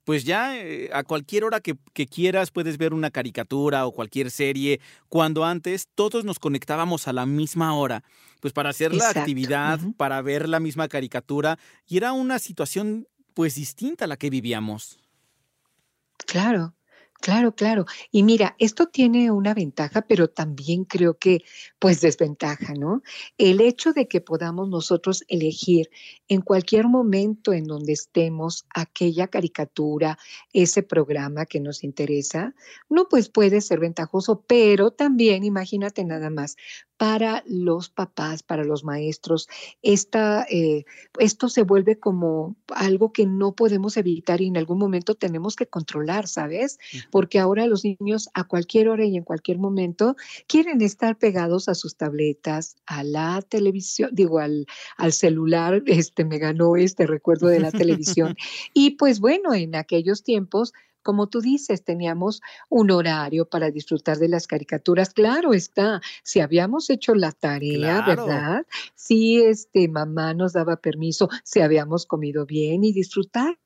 pues 0.04 0.26
ya 0.26 0.58
eh, 0.58 0.90
a 0.94 1.04
cualquier 1.04 1.44
hora 1.44 1.62
que, 1.62 1.76
que, 1.94 2.08
quieras 2.08 2.52
puedes 2.52 2.78
ver 2.78 2.94
una 2.94 3.12
caricatura 3.12 3.86
o 3.86 3.92
cualquier 3.92 4.32
serie, 4.32 4.82
cuando 5.10 5.46
antes 5.46 5.88
todos 5.96 6.26
nos 6.26 6.40
conectábamos 6.40 7.08
a 7.08 7.14
la 7.14 7.26
misma 7.26 7.74
hora, 7.76 8.04
pues 8.42 8.54
para 8.54 8.70
hacer 8.70 8.94
Exacto. 8.94 9.16
la 9.16 9.22
actividad, 9.22 9.82
uh 9.82 9.88
-huh. 9.88 9.96
para 9.96 10.22
ver 10.22 10.50
la 10.50 10.60
misma 10.60 10.88
caricatura, 10.88 11.58
y 11.88 11.98
era 11.98 12.12
una 12.12 12.40
situación 12.40 13.08
pues 13.34 13.56
distinta 13.56 14.06
a 14.06 14.08
la 14.08 14.18
que 14.18 14.30
vivíamos. 14.30 15.00
Claro. 16.26 16.74
Claro, 17.24 17.56
claro. 17.56 17.86
Y 18.12 18.22
mira, 18.24 18.54
esto 18.60 18.88
tiene 18.88 19.32
una 19.32 19.54
ventaja, 19.54 20.02
pero 20.02 20.28
también 20.30 20.84
creo 20.84 21.18
que 21.18 21.42
pues 21.80 22.02
desventaja, 22.02 22.74
¿no? 22.74 23.02
El 23.38 23.62
hecho 23.62 23.94
de 23.94 24.10
que 24.10 24.20
podamos 24.20 24.68
nosotros 24.68 25.24
elegir 25.30 25.90
en 26.28 26.42
cualquier 26.42 26.90
momento 26.90 27.54
en 27.54 27.64
donde 27.64 27.94
estemos 27.94 28.66
aquella 28.76 29.30
caricatura, 29.30 30.18
ese 30.52 30.84
programa 30.84 31.46
que 31.46 31.62
nos 31.62 31.86
interesa, 31.86 32.54
no 32.90 33.08
pues 33.08 33.30
puede 33.30 33.62
ser 33.62 33.80
ventajoso, 33.80 34.44
pero 34.46 34.92
también 34.92 35.46
imagínate 35.46 36.04
nada 36.04 36.30
más, 36.30 36.58
para 37.04 37.44
los 37.46 37.90
papás, 37.90 38.44
para 38.44 38.64
los 38.64 38.86
maestros, 38.86 39.50
esta, 39.82 40.46
eh, 40.50 40.86
esto 41.20 41.50
se 41.50 41.64
vuelve 41.64 42.00
como 42.00 42.56
algo 42.70 43.12
que 43.12 43.26
no 43.26 43.56
podemos 43.56 43.98
evitar 43.98 44.40
y 44.40 44.48
en 44.48 44.56
algún 44.56 44.80
momento 44.80 45.14
tenemos 45.14 45.58
que 45.58 45.68
controlar, 45.68 46.30
¿sabes? 46.30 46.80
Porque 47.12 47.40
ahora 47.40 47.68
los 47.68 47.84
niños 47.84 48.30
a 48.34 48.46
cualquier 48.46 48.88
hora 48.88 49.04
y 49.04 49.18
en 49.18 49.24
cualquier 49.26 49.58
momento 49.58 50.16
quieren 50.48 50.80
estar 50.80 51.18
pegados 51.18 51.68
a 51.68 51.76
sus 51.76 51.98
tabletas, 51.98 52.78
a 52.86 53.04
la 53.04 53.42
televisión, 53.42 54.12
digo, 54.14 54.40
al, 54.40 54.66
al 54.96 55.12
celular, 55.12 55.84
este 55.88 56.24
me 56.24 56.38
ganó 56.38 56.78
este 56.78 57.06
recuerdo 57.06 57.48
de 57.48 57.60
la 57.60 57.72
televisión. 57.72 58.38
y 58.74 58.92
pues 58.92 59.20
bueno, 59.20 59.54
en 59.54 59.76
aquellos 59.76 60.24
tiempos 60.24 60.72
como 61.04 61.28
tú 61.28 61.42
dices, 61.42 61.84
teníamos 61.84 62.42
un 62.70 62.92
horario 62.92 63.48
para 63.48 63.70
disfrutar 63.70 64.18
de 64.18 64.30
las 64.30 64.48
caricaturas. 64.48 65.14
Claro 65.14 65.54
está, 65.54 66.02
si 66.24 66.40
habíamos 66.40 66.90
hecho 66.90 67.14
la 67.14 67.32
tarea, 67.32 68.04
claro. 68.04 68.26
¿verdad? 68.26 68.66
Si 68.96 69.42
este 69.42 69.88
mamá 69.88 70.34
nos 70.34 70.54
daba 70.54 70.78
permiso, 70.78 71.30
si 71.44 71.62
habíamos 71.62 72.06
comido 72.06 72.46
bien 72.46 72.84
y 72.84 72.94
disfrutarla. 72.94 73.58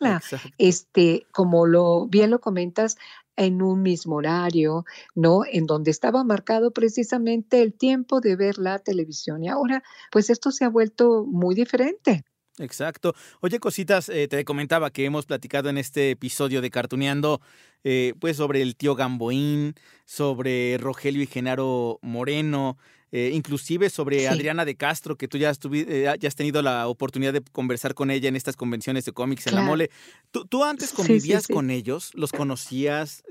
Exacto. 0.00 0.48
Este, 0.58 1.26
como 1.32 1.66
lo 1.66 2.06
bien 2.06 2.30
lo 2.30 2.40
comentas, 2.40 2.96
en 3.36 3.62
un 3.62 3.82
mismo 3.82 4.16
horario, 4.16 4.84
¿no? 5.14 5.40
En 5.50 5.66
donde 5.66 5.90
estaba 5.90 6.24
marcado 6.24 6.72
precisamente 6.72 7.62
el 7.62 7.74
tiempo 7.74 8.20
de 8.20 8.36
ver 8.36 8.58
la 8.58 8.78
televisión. 8.78 9.42
Y 9.42 9.48
ahora, 9.48 9.82
pues 10.12 10.30
esto 10.30 10.50
se 10.50 10.64
ha 10.64 10.68
vuelto 10.68 11.24
muy 11.24 11.54
diferente. 11.54 12.24
Exacto. 12.58 13.14
Oye, 13.40 13.58
cositas, 13.58 14.08
eh, 14.08 14.28
te 14.28 14.44
comentaba 14.44 14.90
que 14.90 15.04
hemos 15.04 15.26
platicado 15.26 15.68
en 15.68 15.78
este 15.78 16.12
episodio 16.12 16.60
de 16.60 16.70
Cartuneando, 16.70 17.40
eh, 17.82 18.14
pues 18.20 18.36
sobre 18.36 18.62
el 18.62 18.76
tío 18.76 18.94
Gamboín, 18.94 19.74
sobre 20.04 20.78
Rogelio 20.78 21.22
y 21.22 21.26
Genaro 21.26 21.98
Moreno, 22.00 22.78
eh, 23.10 23.30
inclusive 23.34 23.90
sobre 23.90 24.20
sí. 24.20 24.26
Adriana 24.26 24.64
de 24.64 24.76
Castro, 24.76 25.16
que 25.16 25.26
tú 25.26 25.36
ya, 25.36 25.52
ya, 25.52 26.28
has 26.28 26.34
tenido 26.36 26.62
la 26.62 26.86
oportunidad 26.86 27.32
de 27.32 27.42
conversar 27.52 27.94
con 27.94 28.10
ella 28.10 28.28
en 28.28 28.36
estas 28.36 28.56
convenciones 28.56 29.04
de 29.04 29.12
cómics 29.12 29.44
claro. 29.44 29.58
en 29.58 29.64
la 29.64 29.68
mole. 29.68 29.90
¿Tú, 30.30 30.44
tú 30.46 30.62
antes 30.62 30.92
convivías 30.92 31.42
sí, 31.42 31.46
sí, 31.48 31.52
con 31.52 31.70
ellos? 31.70 32.12
¿Los 32.14 32.30
conocías? 32.30 33.24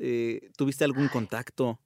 ¿Tuviste 0.58 0.84
algún 0.84 1.08
contacto? 1.08 1.80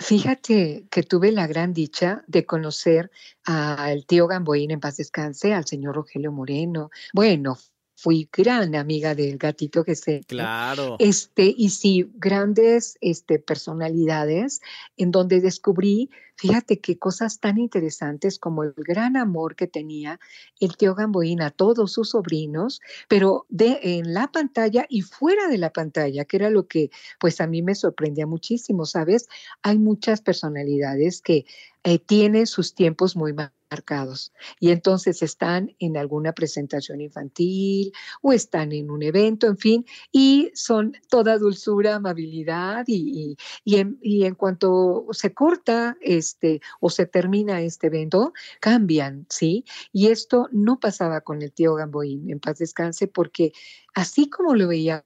Fíjate 0.00 0.86
que 0.90 1.02
tuve 1.02 1.30
la 1.30 1.46
gran 1.46 1.74
dicha 1.74 2.24
de 2.26 2.46
conocer 2.46 3.10
al 3.44 4.06
tío 4.06 4.26
Gamboín 4.26 4.70
en 4.70 4.80
paz 4.80 4.96
descanse, 4.96 5.52
al 5.52 5.66
señor 5.66 5.94
Rogelio 5.94 6.32
Moreno. 6.32 6.90
Bueno, 7.12 7.58
fui 8.00 8.30
gran 8.32 8.74
amiga 8.74 9.14
del 9.14 9.36
gatito 9.36 9.84
que 9.84 9.94
sé. 9.94 10.22
Claro. 10.26 10.96
Este, 10.98 11.54
y 11.54 11.68
sí, 11.68 12.10
grandes 12.14 12.96
este, 13.02 13.38
personalidades 13.38 14.62
en 14.96 15.10
donde 15.10 15.40
descubrí, 15.42 16.08
fíjate 16.36 16.80
qué 16.80 16.98
cosas 16.98 17.40
tan 17.40 17.58
interesantes 17.58 18.38
como 18.38 18.64
el 18.64 18.72
gran 18.74 19.18
amor 19.18 19.54
que 19.54 19.66
tenía 19.66 20.18
el 20.60 20.78
tío 20.78 20.94
Gamboín 20.94 21.42
a 21.42 21.50
todos 21.50 21.92
sus 21.92 22.10
sobrinos, 22.10 22.80
pero 23.06 23.44
de, 23.50 23.78
en 23.82 24.14
la 24.14 24.32
pantalla 24.32 24.86
y 24.88 25.02
fuera 25.02 25.48
de 25.48 25.58
la 25.58 25.70
pantalla, 25.70 26.24
que 26.24 26.38
era 26.38 26.48
lo 26.48 26.66
que 26.66 26.90
pues 27.18 27.38
a 27.42 27.46
mí 27.46 27.60
me 27.60 27.74
sorprendía 27.74 28.26
muchísimo, 28.26 28.86
¿sabes? 28.86 29.28
Hay 29.60 29.78
muchas 29.78 30.22
personalidades 30.22 31.20
que 31.20 31.44
eh, 31.84 31.98
tienen 31.98 32.46
sus 32.46 32.74
tiempos 32.74 33.14
muy 33.14 33.34
marcados 33.70 34.32
y 34.58 34.70
entonces 34.70 35.22
están 35.22 35.74
en 35.78 35.96
alguna 35.96 36.32
presentación 36.32 37.00
infantil 37.00 37.92
o 38.20 38.32
están 38.32 38.72
en 38.72 38.90
un 38.90 39.02
evento, 39.02 39.46
en 39.46 39.56
fin, 39.56 39.86
y 40.10 40.50
son 40.54 40.96
toda 41.08 41.38
dulzura, 41.38 41.96
amabilidad 41.96 42.84
y, 42.86 43.36
y, 43.64 43.76
en, 43.76 43.98
en, 44.02 44.34
cuanto 44.34 45.06
se 45.12 45.32
corta 45.32 45.96
este 46.00 46.60
o 46.80 46.90
se 46.90 47.06
termina 47.06 47.60
este 47.60 47.86
evento, 47.86 48.32
cambian, 48.60 49.26
¿sí? 49.28 49.64
Y 49.92 50.08
esto 50.08 50.48
no 50.52 50.80
pasaba 50.80 51.20
con 51.20 51.42
el 51.42 51.52
tío 51.52 51.74
Gamboín, 51.74 52.30
en 52.30 52.40
paz 52.40 52.58
descanse, 52.58 53.06
porque 53.06 53.52
así 53.94 54.28
como 54.28 54.54
lo 54.54 54.68
veía 54.68 55.04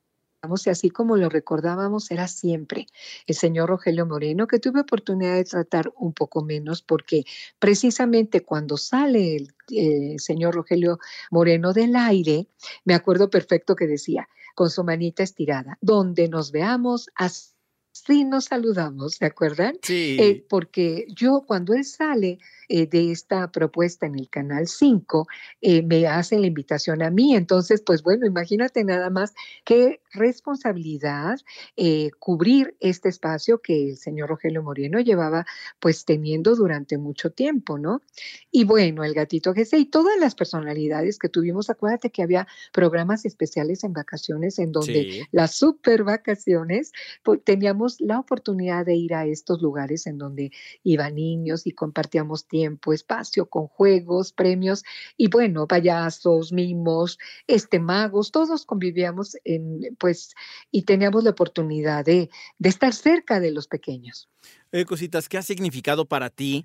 y 0.67 0.71
así 0.71 0.91
como 0.91 1.17
lo 1.17 1.29
recordábamos, 1.29 2.11
era 2.11 2.29
siempre 2.29 2.87
el 3.27 3.35
señor 3.35 3.69
Rogelio 3.69 4.07
Moreno, 4.07 4.47
que 4.47 4.59
tuve 4.59 4.81
oportunidad 4.81 5.35
de 5.35 5.45
tratar 5.45 5.93
un 5.97 6.13
poco 6.13 6.43
menos, 6.43 6.83
porque 6.83 7.25
precisamente 7.59 8.43
cuando 8.43 8.77
sale 8.77 9.37
el 9.37 9.55
eh, 9.71 10.17
señor 10.19 10.55
Rogelio 10.55 10.99
Moreno 11.31 11.73
del 11.73 11.97
aire, 11.97 12.49
me 12.85 12.95
acuerdo 12.95 13.31
perfecto 13.31 13.75
que 13.77 13.87
decía, 13.87 14.29
con 14.55 14.71
su 14.71 14.85
manita 14.85 15.23
estirada, 15.23 15.79
donde 15.81 16.29
nos 16.29 16.53
veamos, 16.53 17.11
así 17.17 17.54
nos 18.27 18.47
saludamos, 18.47 19.15
¿se 19.15 19.25
acuerdan? 19.25 19.77
Sí. 19.83 20.17
Eh, 20.21 20.45
porque 20.49 21.07
yo 21.15 21.45
cuando 21.47 21.75
él 21.75 21.85
sale 21.85 22.39
eh, 22.69 22.87
de 22.87 23.13
esta 23.13 23.51
propuesta 23.53 24.07
en 24.07 24.19
el 24.19 24.29
Canal 24.29 24.67
5, 24.67 25.27
eh, 25.61 25.83
me 25.83 26.07
hacen 26.07 26.41
la 26.41 26.47
invitación 26.49 27.03
a 27.03 27.11
mí. 27.11 27.35
Entonces, 27.37 27.83
pues 27.85 28.03
bueno, 28.03 28.27
imagínate 28.27 28.83
nada 28.85 29.11
más 29.11 29.35
qué 29.65 30.01
responsabilidad 30.13 31.39
cubrir 32.21 32.77
este 32.81 33.09
espacio 33.09 33.61
que 33.61 33.91
el 33.91 33.97
señor 33.97 34.29
Rogelio 34.29 34.63
Moreno 34.63 35.01
llevaba 35.01 35.45
pues 35.81 36.05
teniendo 36.05 36.55
durante 36.55 36.99
mucho 36.99 37.31
tiempo, 37.31 37.79
¿no? 37.79 38.01
Y 38.53 38.65
bueno, 38.65 39.03
el 39.05 39.13
gatito 39.15 39.53
GC 39.53 39.79
y 39.79 39.87
todas 39.87 40.19
las 40.21 40.35
personalidades 40.35 41.19
que 41.19 41.29
tuvimos, 41.29 41.69
acuérdate 41.71 42.11
que 42.11 42.23
había 42.23 42.47
programas 42.73 43.25
especiales 43.25 43.83
en 43.85 43.93
vacaciones 43.93 44.59
en 44.59 44.71
donde 44.73 44.95
Sí. 44.95 45.23
las 45.33 45.57
super 45.57 46.05
vacaciones, 46.05 46.93
pues, 47.25 47.43
teníamos 47.43 47.84
la 47.99 48.19
oportunidad 48.19 48.87
de 48.87 48.95
ir 48.95 49.15
a 49.15 49.27
estos 49.27 49.63
lugares 49.63 50.07
en 50.07 50.19
donde 50.19 50.53
iban 50.83 51.15
niños 51.15 51.67
y 51.67 51.73
compartíamos 51.73 52.47
tiempo, 52.47 52.93
espacio 52.93 53.47
con 53.47 53.67
juegos, 53.67 54.33
premios 54.33 54.85
y 55.17 55.29
bueno, 55.29 55.67
payasos, 55.67 56.53
mimos, 56.53 57.19
este 57.47 57.79
magos, 57.79 58.31
todos 58.31 58.65
convivíamos 58.65 59.37
en 59.45 59.97
pues 59.99 60.35
y 60.71 60.83
teníamos 60.83 61.25
la 61.25 61.31
oportunidad 61.31 62.05
de, 62.05 62.31
de 62.59 62.69
estar 62.69 62.93
cerca 62.93 63.41
de 63.41 63.53
los 63.53 63.69
pequeños. 63.69 64.29
Cositas, 64.87 65.29
¿qué 65.29 65.39
ha 65.39 65.43
significado 65.43 66.05
para 66.05 66.31
ti 66.31 66.65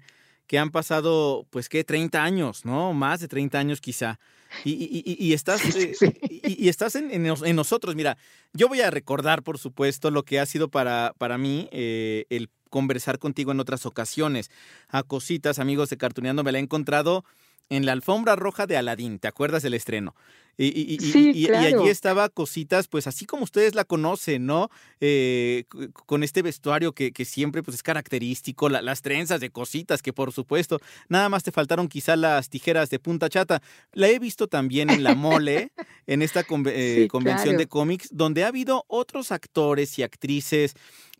que 0.49 0.57
han 0.57 0.71
pasado, 0.71 1.45
pues, 1.51 1.69
¿qué? 1.69 1.83
30 1.83 2.23
años, 2.23 2.65
¿no? 2.65 2.91
Más 2.93 3.19
de 3.19 3.27
30 3.27 3.59
años 3.59 3.81
quizá. 3.81 4.19
Y, 4.63 4.71
y- 4.71 5.03
y- 5.05 5.27
y 5.27 5.33
estás, 5.33 5.61
eh, 5.75 5.93
y, 6.29 6.65
y 6.65 6.69
estás 6.69 6.95
en, 6.95 7.11
en 7.11 7.55
nosotros. 7.55 7.95
Mira, 7.95 8.17
yo 8.53 8.67
voy 8.67 8.81
a 8.81 8.91
recordar, 8.91 9.43
por 9.43 9.57
supuesto, 9.57 10.11
lo 10.11 10.23
que 10.23 10.39
ha 10.39 10.45
sido 10.45 10.69
para, 10.69 11.13
para 11.17 11.37
mí 11.37 11.67
eh, 11.71 12.25
el 12.29 12.49
conversar 12.69 13.17
contigo 13.19 13.51
en 13.51 13.59
otras 13.59 13.85
ocasiones. 13.85 14.49
A 14.87 15.03
cositas, 15.03 15.59
amigos 15.59 15.89
de 15.89 15.97
Cartuneando, 15.97 16.43
me 16.43 16.51
la 16.51 16.59
he 16.59 16.61
encontrado 16.61 17.23
en 17.69 17.85
la 17.85 17.91
alfombra 17.93 18.35
roja 18.35 18.65
de 18.67 18.77
Aladín. 18.77 19.19
¿Te 19.19 19.27
acuerdas 19.27 19.63
del 19.63 19.73
estreno? 19.75 20.15
Y, 20.57 20.65
y- 20.77 20.95
y- 20.95 20.99
Sí, 20.99 21.31
y- 21.33 21.43
y 21.43 21.47
claro. 21.47 21.79
allí 21.83 21.89
estaba 21.89 22.27
cositas, 22.27 22.89
pues 22.89 23.07
así 23.07 23.25
como 23.25 23.45
ustedes 23.45 23.75
la 23.75 23.85
conocen, 23.85 24.45
¿no? 24.45 24.69
Eh, 24.99 25.63
con 26.05 26.21
este 26.21 26.41
vestuario 26.41 26.91
que, 26.91 27.13
que 27.13 27.23
siempre 27.23 27.63
pues, 27.63 27.75
es 27.75 27.83
característico, 27.83 28.67
la- 28.67 28.81
las 28.81 29.01
trenzas 29.01 29.39
de 29.39 29.51
cositas, 29.51 30.01
que 30.01 30.11
por 30.11 30.33
supuesto, 30.33 30.81
nada 31.07 31.29
más 31.29 31.43
te 31.43 31.53
faltaron 31.53 31.87
quizá 31.87 32.17
las 32.17 32.49
tijeras 32.49 32.89
de 32.89 32.99
punta 32.99 33.29
chata. 33.29 33.61
La 33.93 34.09
he 34.09 34.19
visto 34.19 34.47
también 34.47 34.89
en 34.89 35.01
la 35.03 35.15
mole, 35.15 35.71
en 36.07 36.21
esta 36.21 36.41
eh, 36.41 36.97
Sí, 37.03 37.07
convención 37.07 37.43
claro. 37.45 37.57
de 37.59 37.67
cómics, 37.67 38.09
donde 38.11 38.43
ha 38.43 38.47
habido 38.47 38.83
otros 38.89 39.31
actores 39.31 39.97
y 39.97 40.03
actrices 40.03 40.73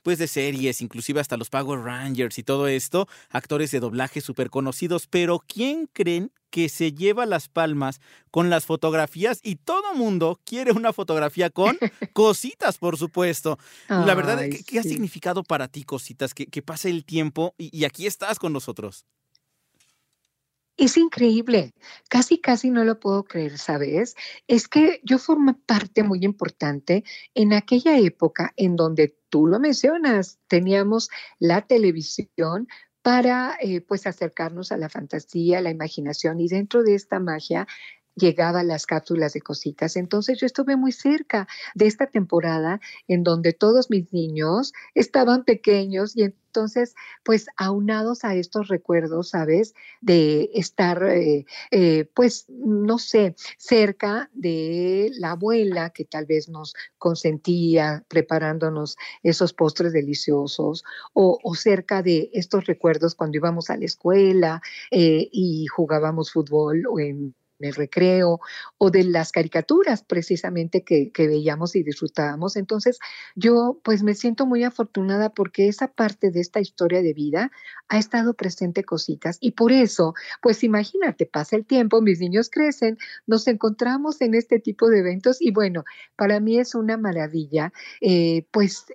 pues 0.10 0.18
de 0.18 0.28
series, 0.28 0.82
inclusive 0.82 1.22
hasta 1.22 1.38
los 1.38 1.52
Power 1.52 1.82
Rangers 1.82 2.40
y 2.40 2.44
todo 2.44 2.68
esto, 2.68 3.08
actores 3.30 3.70
de 3.70 3.80
doblaje 3.80 4.22
súper 4.22 4.50
conocidos, 4.50 5.06
pero 5.06 5.38
¿quién 5.48 5.86
creen 5.86 6.32
que 6.50 6.68
se 6.68 6.94
lleva 6.94 7.28
las 7.28 7.48
palmas 7.48 8.02
con 8.32 8.50
las 8.50 8.66
fotografías 8.66 9.40
y 9.44 9.58
todo 9.58 9.94
mundo 9.94 10.42
quiere 10.46 10.72
una 10.72 10.94
fotografía 10.94 11.52
con 11.52 11.78
cositas, 12.14 12.80
por 12.80 12.98
supuesto? 12.98 13.60
La 13.88 14.16
verdad, 14.16 14.40
¿qué, 14.50 14.64
qué 14.64 14.80
ha 14.80 14.82
significado 14.82 15.44
para 15.44 15.68
ti, 15.68 15.84
cositas? 15.84 16.34
Que, 16.34 16.48
que 16.48 16.64
pase 16.64 16.90
el 16.90 17.06
tiempo 17.06 17.54
y, 17.60 17.70
y 17.72 17.86
aquí 17.86 18.08
estás 18.08 18.40
con 18.40 18.52
nosotros. 18.52 19.06
Es 20.80 20.96
increíble, 20.96 21.74
casi, 22.10 22.40
casi 22.40 22.70
no 22.72 22.86
lo 22.86 23.02
puedo 23.02 23.26
creer, 23.26 23.58
¿sabes? 23.58 24.16
Es 24.48 24.70
que 24.70 25.02
yo 25.04 25.18
formé 25.20 25.54
parte 25.54 26.04
muy 26.04 26.24
importante 26.24 27.04
en 27.36 27.52
aquella 27.52 27.98
época 27.98 28.54
en 28.56 28.78
donde 28.78 29.14
tú 29.28 29.46
lo 29.46 29.60
mencionas, 29.60 30.40
teníamos 30.48 31.10
la 31.38 31.68
televisión 31.68 32.70
para 33.02 33.58
eh, 33.60 33.82
pues 33.82 34.08
acercarnos 34.08 34.72
a 34.72 34.78
la 34.78 34.88
fantasía, 34.88 35.60
la 35.60 35.70
imaginación 35.70 36.40
y 36.40 36.48
dentro 36.48 36.82
de 36.82 36.96
esta 36.96 37.20
magia 37.20 37.68
llegaban 38.16 38.70
las 38.70 38.86
cápsulas 38.86 39.34
de 39.34 39.42
cositas. 39.42 39.98
Entonces 39.98 40.40
yo 40.40 40.46
estuve 40.46 40.78
muy 40.78 40.94
cerca 40.94 41.48
de 41.76 41.88
esta 41.88 42.08
temporada 42.08 42.80
en 43.10 43.24
donde 43.24 43.52
todos 43.52 43.90
mis 43.90 44.14
niños 44.14 44.72
estaban 44.94 45.44
pequeños 45.44 46.16
y 46.16 46.34
entonces 46.60 46.94
pues 47.24 47.48
aunados 47.56 48.26
a 48.26 48.36
estos 48.36 48.68
recuerdos, 48.68 49.30
¿sabes? 49.30 49.74
De 50.02 50.50
estar 50.54 51.02
eh, 51.04 51.46
eh, 51.72 52.06
pues 52.14 52.48
no 52.50 52.98
sé, 53.00 53.36
cerca 53.58 54.30
de 54.34 55.10
la 55.18 55.32
abuela 55.32 55.92
que 55.92 56.04
tal 56.04 56.26
vez 56.26 56.50
nos 56.50 56.74
consentía 56.98 58.04
preparándonos 58.10 58.98
esos 59.24 59.54
postres 59.54 59.94
deliciosos 59.94 60.84
o, 61.14 61.40
cerca 61.56 62.04
de 62.04 62.30
estos 62.34 62.66
recuerdos 62.66 63.16
cuando 63.16 63.38
íbamos 63.38 63.70
a 63.70 63.78
la 63.78 63.86
escuela 63.86 64.62
eh, 64.92 65.30
y 65.32 65.66
jugábamos 65.68 66.32
fútbol 66.32 66.84
o 66.88 67.00
en 67.00 67.36
el 67.60 67.76
recreo 67.76 68.40
o 68.78 68.92
de 68.92 69.04
las 69.04 69.32
caricaturas 69.32 70.04
precisamente 70.04 70.84
que, 70.84 71.12
veíamos 71.16 71.76
y 71.76 71.84
disfrutábamos. 71.84 72.56
Entonces 72.56 73.00
yo 73.36 73.80
pues 73.84 74.04
me 74.04 74.16
siento 74.16 74.46
muy 74.46 74.64
afortunada 74.64 75.30
porque 75.30 75.68
esa 75.68 75.90
parte 75.90 76.32
de 76.32 76.40
esta 76.40 76.60
historia 76.60 77.02
de 77.02 77.14
vida 77.14 77.52
ha 77.90 77.98
estado 78.00 78.34
presente 78.34 78.84
cositas 78.84 79.38
y 79.42 79.52
por 79.52 79.72
eso 79.72 80.14
pues 80.42 80.64
imagínate, 80.64 81.26
pasa 81.26 81.56
el 81.56 81.66
tiempo, 81.66 82.02
mis 82.02 82.20
niños 82.20 82.50
crecen, 82.50 82.98
nos 83.28 83.48
encontramos 83.48 84.22
en 84.22 84.34
este 84.34 84.60
tipo 84.60 84.90
de 84.90 85.00
eventos 85.00 85.42
y 85.42 85.52
bueno, 85.52 85.84
para 86.16 86.40
mí 86.40 86.60
es 86.60 86.76
una 86.76 86.98
maravilla 86.98 87.74
eh, 88.02 88.46
pues... 88.52 88.86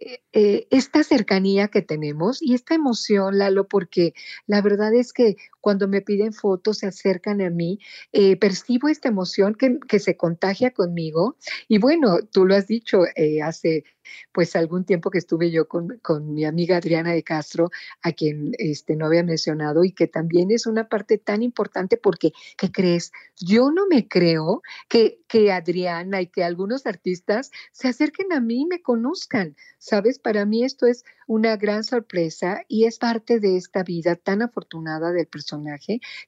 eh, 0.00 0.18
eh, 0.32 0.68
esta 0.70 1.02
cercanía 1.02 1.68
que 1.68 1.82
tenemos 1.82 2.40
y 2.40 2.54
esta 2.54 2.74
emoción, 2.74 3.38
Lalo, 3.38 3.66
porque 3.66 4.14
la 4.46 4.62
verdad 4.62 4.94
es 4.94 5.12
que 5.12 5.36
cuando 5.60 5.88
me 5.88 6.00
piden 6.00 6.32
fotos, 6.32 6.78
se 6.78 6.86
acercan 6.86 7.40
a 7.40 7.50
mí, 7.50 7.78
eh, 8.12 8.36
percibo 8.36 8.88
esta 8.88 9.08
emoción 9.08 9.54
que, 9.54 9.78
que 9.88 9.98
se 9.98 10.16
contagia 10.16 10.72
conmigo. 10.72 11.36
Y 11.68 11.78
bueno, 11.78 12.18
tú 12.30 12.46
lo 12.46 12.54
has 12.54 12.66
dicho, 12.66 13.02
eh, 13.16 13.42
hace 13.42 13.84
pues 14.32 14.56
algún 14.56 14.84
tiempo 14.84 15.10
que 15.10 15.18
estuve 15.18 15.50
yo 15.50 15.68
con, 15.68 15.98
con 16.02 16.32
mi 16.32 16.44
amiga 16.44 16.78
Adriana 16.78 17.12
de 17.12 17.22
Castro, 17.22 17.70
a 18.02 18.12
quien 18.12 18.52
este, 18.58 18.96
no 18.96 19.06
había 19.06 19.22
mencionado 19.22 19.84
y 19.84 19.92
que 19.92 20.06
también 20.06 20.50
es 20.50 20.66
una 20.66 20.88
parte 20.88 21.18
tan 21.18 21.42
importante 21.42 21.96
porque, 21.96 22.32
¿qué 22.56 22.70
crees? 22.70 23.12
Yo 23.38 23.70
no 23.70 23.86
me 23.86 24.08
creo 24.08 24.62
que, 24.88 25.20
que 25.28 25.52
Adriana 25.52 26.22
y 26.22 26.28
que 26.28 26.44
algunos 26.44 26.86
artistas 26.86 27.50
se 27.72 27.88
acerquen 27.88 28.32
a 28.32 28.40
mí 28.40 28.62
y 28.62 28.66
me 28.66 28.80
conozcan, 28.80 29.56
¿sabes? 29.78 30.18
Para 30.18 30.46
mí 30.46 30.64
esto 30.64 30.86
es 30.86 31.04
una 31.26 31.56
gran 31.56 31.84
sorpresa 31.84 32.62
y 32.68 32.84
es 32.84 32.98
parte 32.98 33.40
de 33.40 33.56
esta 33.56 33.82
vida 33.82 34.16
tan 34.16 34.42
afortunada 34.42 35.12
del 35.12 35.26
personaje 35.26 35.47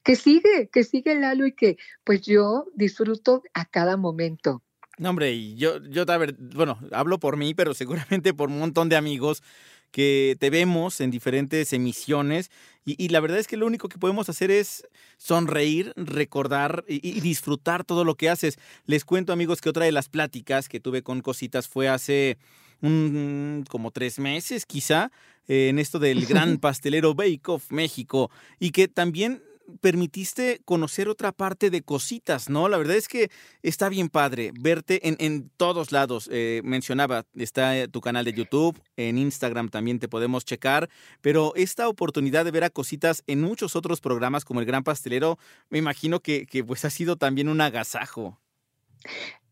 que 0.02 0.16
sigue, 0.16 0.68
que 0.72 0.84
sigue 0.84 1.14
Lalo 1.14 1.46
y 1.46 1.52
que 1.52 1.76
pues 2.04 2.22
yo 2.22 2.66
disfruto 2.74 3.42
a 3.54 3.64
cada 3.64 3.96
momento. 3.96 4.62
No, 4.98 5.10
hombre, 5.10 5.32
y 5.32 5.56
yo, 5.56 5.82
yo, 5.84 6.04
bueno, 6.54 6.78
hablo 6.92 7.18
por 7.18 7.36
mí, 7.36 7.54
pero 7.54 7.72
seguramente 7.74 8.34
por 8.34 8.50
un 8.50 8.58
montón 8.58 8.88
de 8.88 8.96
amigos 8.96 9.42
que 9.90 10.36
te 10.38 10.50
vemos 10.50 11.00
en 11.00 11.10
diferentes 11.10 11.72
emisiones 11.72 12.50
y, 12.84 13.02
y 13.02 13.08
la 13.08 13.20
verdad 13.20 13.38
es 13.38 13.48
que 13.48 13.56
lo 13.56 13.66
único 13.66 13.88
que 13.88 13.98
podemos 13.98 14.28
hacer 14.28 14.50
es 14.50 14.86
sonreír, 15.16 15.92
recordar 15.96 16.84
y, 16.86 17.00
y 17.06 17.20
disfrutar 17.20 17.84
todo 17.84 18.04
lo 18.04 18.14
que 18.14 18.30
haces. 18.30 18.58
Les 18.86 19.04
cuento 19.04 19.32
amigos 19.32 19.60
que 19.60 19.68
otra 19.68 19.84
de 19.84 19.92
las 19.92 20.08
pláticas 20.08 20.68
que 20.68 20.80
tuve 20.80 21.02
con 21.02 21.22
cositas 21.22 21.66
fue 21.66 21.88
hace 21.88 22.38
un, 22.82 23.64
como 23.68 23.90
tres 23.90 24.18
meses 24.18 24.66
quizá 24.66 25.10
eh, 25.48 25.68
en 25.68 25.78
esto 25.78 25.98
del 25.98 26.26
gran 26.26 26.58
pastelero 26.58 27.14
Bake 27.14 27.48
Off 27.48 27.70
México 27.70 28.30
y 28.58 28.70
que 28.70 28.88
también 28.88 29.42
permitiste 29.80 30.60
conocer 30.64 31.08
otra 31.08 31.32
parte 31.32 31.70
de 31.70 31.82
cositas, 31.82 32.48
¿no? 32.48 32.68
La 32.68 32.78
verdad 32.78 32.96
es 32.96 33.08
que 33.08 33.30
está 33.62 33.88
bien 33.88 34.08
padre 34.08 34.52
verte 34.58 35.08
en, 35.08 35.16
en 35.18 35.50
todos 35.56 35.92
lados. 35.92 36.28
Eh, 36.32 36.60
mencionaba, 36.64 37.24
está 37.34 37.78
eh, 37.78 37.88
tu 37.88 38.00
canal 38.00 38.24
de 38.24 38.32
YouTube, 38.32 38.80
en 38.96 39.18
Instagram 39.18 39.68
también 39.68 39.98
te 39.98 40.08
podemos 40.08 40.44
checar, 40.44 40.88
pero 41.20 41.52
esta 41.56 41.88
oportunidad 41.88 42.44
de 42.44 42.50
ver 42.50 42.64
a 42.64 42.70
cositas 42.70 43.22
en 43.26 43.40
muchos 43.40 43.76
otros 43.76 44.00
programas 44.00 44.44
como 44.44 44.60
El 44.60 44.66
Gran 44.66 44.84
Pastelero, 44.84 45.38
me 45.68 45.78
imagino 45.78 46.20
que, 46.20 46.46
que 46.46 46.64
pues 46.64 46.84
ha 46.84 46.90
sido 46.90 47.16
también 47.16 47.48
un 47.48 47.60
agasajo. 47.60 48.38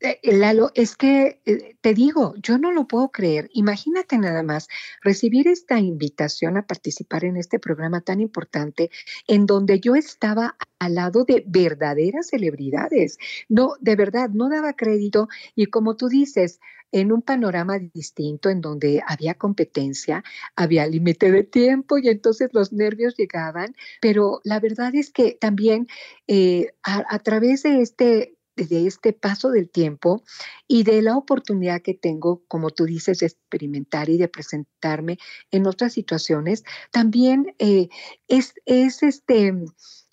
Eh, 0.00 0.20
Lalo, 0.22 0.70
es 0.74 0.96
que 0.96 1.40
eh, 1.44 1.76
te 1.80 1.92
digo, 1.92 2.34
yo 2.40 2.56
no 2.58 2.70
lo 2.70 2.87
puedo 2.87 3.11
creer. 3.11 3.50
Imagínate 3.52 4.16
nada 4.16 4.42
más 4.42 4.68
recibir 5.02 5.48
esta 5.48 5.80
invitación 5.80 6.56
a 6.56 6.66
participar 6.66 7.24
en 7.24 7.37
este 7.37 7.58
programa 7.58 8.00
tan 8.00 8.20
importante 8.20 8.90
en 9.26 9.46
donde 9.46 9.80
yo 9.80 9.96
estaba 9.96 10.56
al 10.78 10.94
lado 10.94 11.24
de 11.24 11.42
verdaderas 11.46 12.28
celebridades. 12.28 13.18
No, 13.48 13.74
de 13.80 13.96
verdad, 13.96 14.30
no 14.30 14.48
daba 14.48 14.74
crédito 14.74 15.28
y 15.56 15.66
como 15.66 15.96
tú 15.96 16.08
dices, 16.08 16.61
en 16.90 17.12
un 17.12 17.20
panorama 17.20 17.78
distinto 17.78 18.48
en 18.48 18.62
donde 18.62 19.02
había 19.06 19.34
competencia, 19.34 20.24
había 20.56 20.87
límite 20.87 21.30
de 21.30 21.44
tiempo 21.44 21.98
y 21.98 22.08
entonces 22.08 22.48
los 22.54 22.72
nervios 22.72 23.14
llegaban, 23.14 23.74
pero 24.00 24.40
la 24.42 24.58
verdad 24.58 24.94
es 24.94 25.11
que 25.11 25.37
también 25.38 25.87
eh, 26.28 26.72
a 26.82 27.18
través 27.18 27.64
de 27.64 27.82
este 27.82 28.38
de 28.66 28.87
este 28.87 29.12
paso 29.12 29.51
del 29.51 29.71
tiempo 29.71 30.23
y 30.66 30.83
de 30.83 31.03
la 31.03 31.16
oportunidad 31.16 31.83
que 31.83 31.94
tengo, 31.94 32.42
como 32.49 32.71
tú 32.71 32.85
dices, 32.85 33.18
de 33.18 33.27
experimentar 33.27 34.09
y 34.09 34.18
de 34.18 34.29
presentarme 34.29 35.18
en 35.51 35.66
otras 35.66 35.92
situaciones, 35.92 36.64
también 36.90 37.55
eh, 37.59 37.88
es, 38.29 38.55
es, 38.66 39.03
este, 39.03 39.55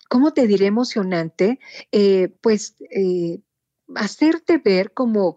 ¿cómo 0.08 0.32
te 0.32 0.46
diré? 0.46 0.66
Emocionante, 0.66 1.58
eh, 1.92 2.28
pues... 2.40 2.76
Eh, 2.90 3.40
hacerte 3.94 4.58
ver 4.58 4.92
como 4.92 5.36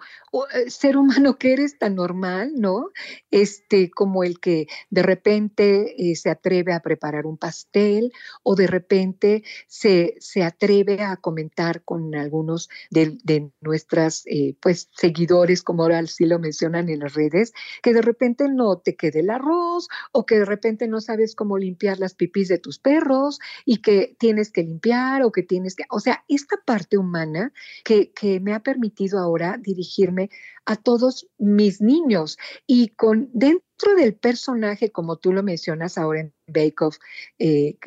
ser 0.68 0.98
humano 0.98 1.38
que 1.38 1.54
eres 1.54 1.78
tan 1.78 1.96
normal, 1.96 2.54
¿no? 2.56 2.90
Este, 3.32 3.90
como 3.90 4.24
el 4.24 4.40
que 4.40 4.68
de 4.90 5.04
repente 5.04 6.12
eh, 6.12 6.16
se 6.16 6.30
atreve 6.30 6.74
a 6.74 6.82
preparar 6.82 7.26
un 7.26 7.38
pastel 7.38 8.12
o 8.44 8.56
de 8.56 8.68
repente 8.68 9.44
se, 9.68 10.16
se 10.20 10.44
atreve 10.44 11.02
a 11.02 11.18
comentar 11.18 11.84
con 11.84 12.16
algunos 12.16 12.70
de, 12.90 13.18
de 13.24 13.52
nuestras, 13.62 14.24
eh, 14.26 14.56
pues, 14.62 14.90
seguidores, 14.96 15.64
como 15.64 15.84
ahora 15.84 16.06
sí 16.08 16.26
lo 16.26 16.40
mencionan 16.40 16.90
en 16.90 17.00
las 17.00 17.14
redes, 17.14 17.54
que 17.82 17.94
de 17.94 18.02
repente 18.02 18.48
no 18.50 18.78
te 18.78 18.96
quede 18.96 19.20
el 19.22 19.30
arroz 19.30 19.88
o 20.12 20.26
que 20.26 20.40
de 20.40 20.46
repente 20.46 20.88
no 20.88 21.02
sabes 21.02 21.36
cómo 21.36 21.58
limpiar 21.58 22.00
las 22.00 22.14
pipis 22.14 22.48
de 22.48 22.58
tus 22.58 22.80
perros 22.80 23.40
y 23.66 23.82
que 23.82 24.16
tienes 24.20 24.52
que 24.52 24.64
limpiar 24.64 25.24
o 25.24 25.32
que 25.32 25.44
tienes 25.44 25.76
que, 25.76 25.84
o 25.90 26.00
sea, 26.00 26.24
esta 26.28 26.58
parte 26.66 26.98
humana 26.98 27.54
que, 27.84 28.12
que 28.12 28.40
me 28.40 28.54
ha 28.54 28.60
permitido 28.62 29.20
ahora 29.20 29.58
dirigirme 29.60 30.19
a 30.66 30.76
todos 30.76 31.28
mis 31.38 31.82
niños. 31.82 32.38
Y 32.68 32.90
con 32.90 33.30
dentro 33.34 33.69
del 33.88 34.14
personaje, 34.14 34.92
como 34.92 35.18
tú 35.18 35.32
lo 35.32 35.44
mencionas 35.44 35.98
ahora 35.98 36.22
en 36.22 36.34
Bake 36.48 36.82
Off 36.82 36.98
eh, 37.38 37.78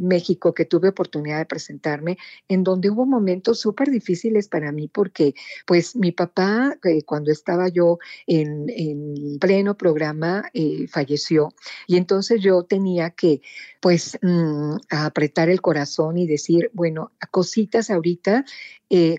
México, 0.00 0.54
que 0.54 0.64
tuve 0.64 0.88
oportunidad 0.88 1.38
de 1.38 1.46
presentarme, 1.46 2.18
en 2.48 2.62
donde 2.62 2.90
hubo 2.90 3.06
momentos 3.06 3.60
súper 3.60 3.90
difíciles 3.90 4.48
para 4.48 4.72
mí, 4.72 4.88
porque 4.88 5.34
pues 5.66 5.96
mi 5.96 6.12
papá, 6.12 6.76
eh, 6.84 7.02
cuando 7.02 7.32
estaba 7.32 7.68
yo 7.68 7.98
en, 8.26 8.66
en 8.68 9.38
pleno 9.38 9.76
programa, 9.76 10.50
eh, 10.54 10.86
falleció. 10.88 11.54
Y 11.86 11.96
entonces 11.96 12.40
yo 12.40 12.62
tenía 12.64 13.10
que 13.10 13.40
pues 13.80 14.18
mm, 14.22 14.76
apretar 14.90 15.48
el 15.48 15.60
corazón 15.60 16.18
y 16.18 16.26
decir, 16.26 16.70
bueno, 16.74 17.12
cositas 17.30 17.90
ahorita 17.90 18.44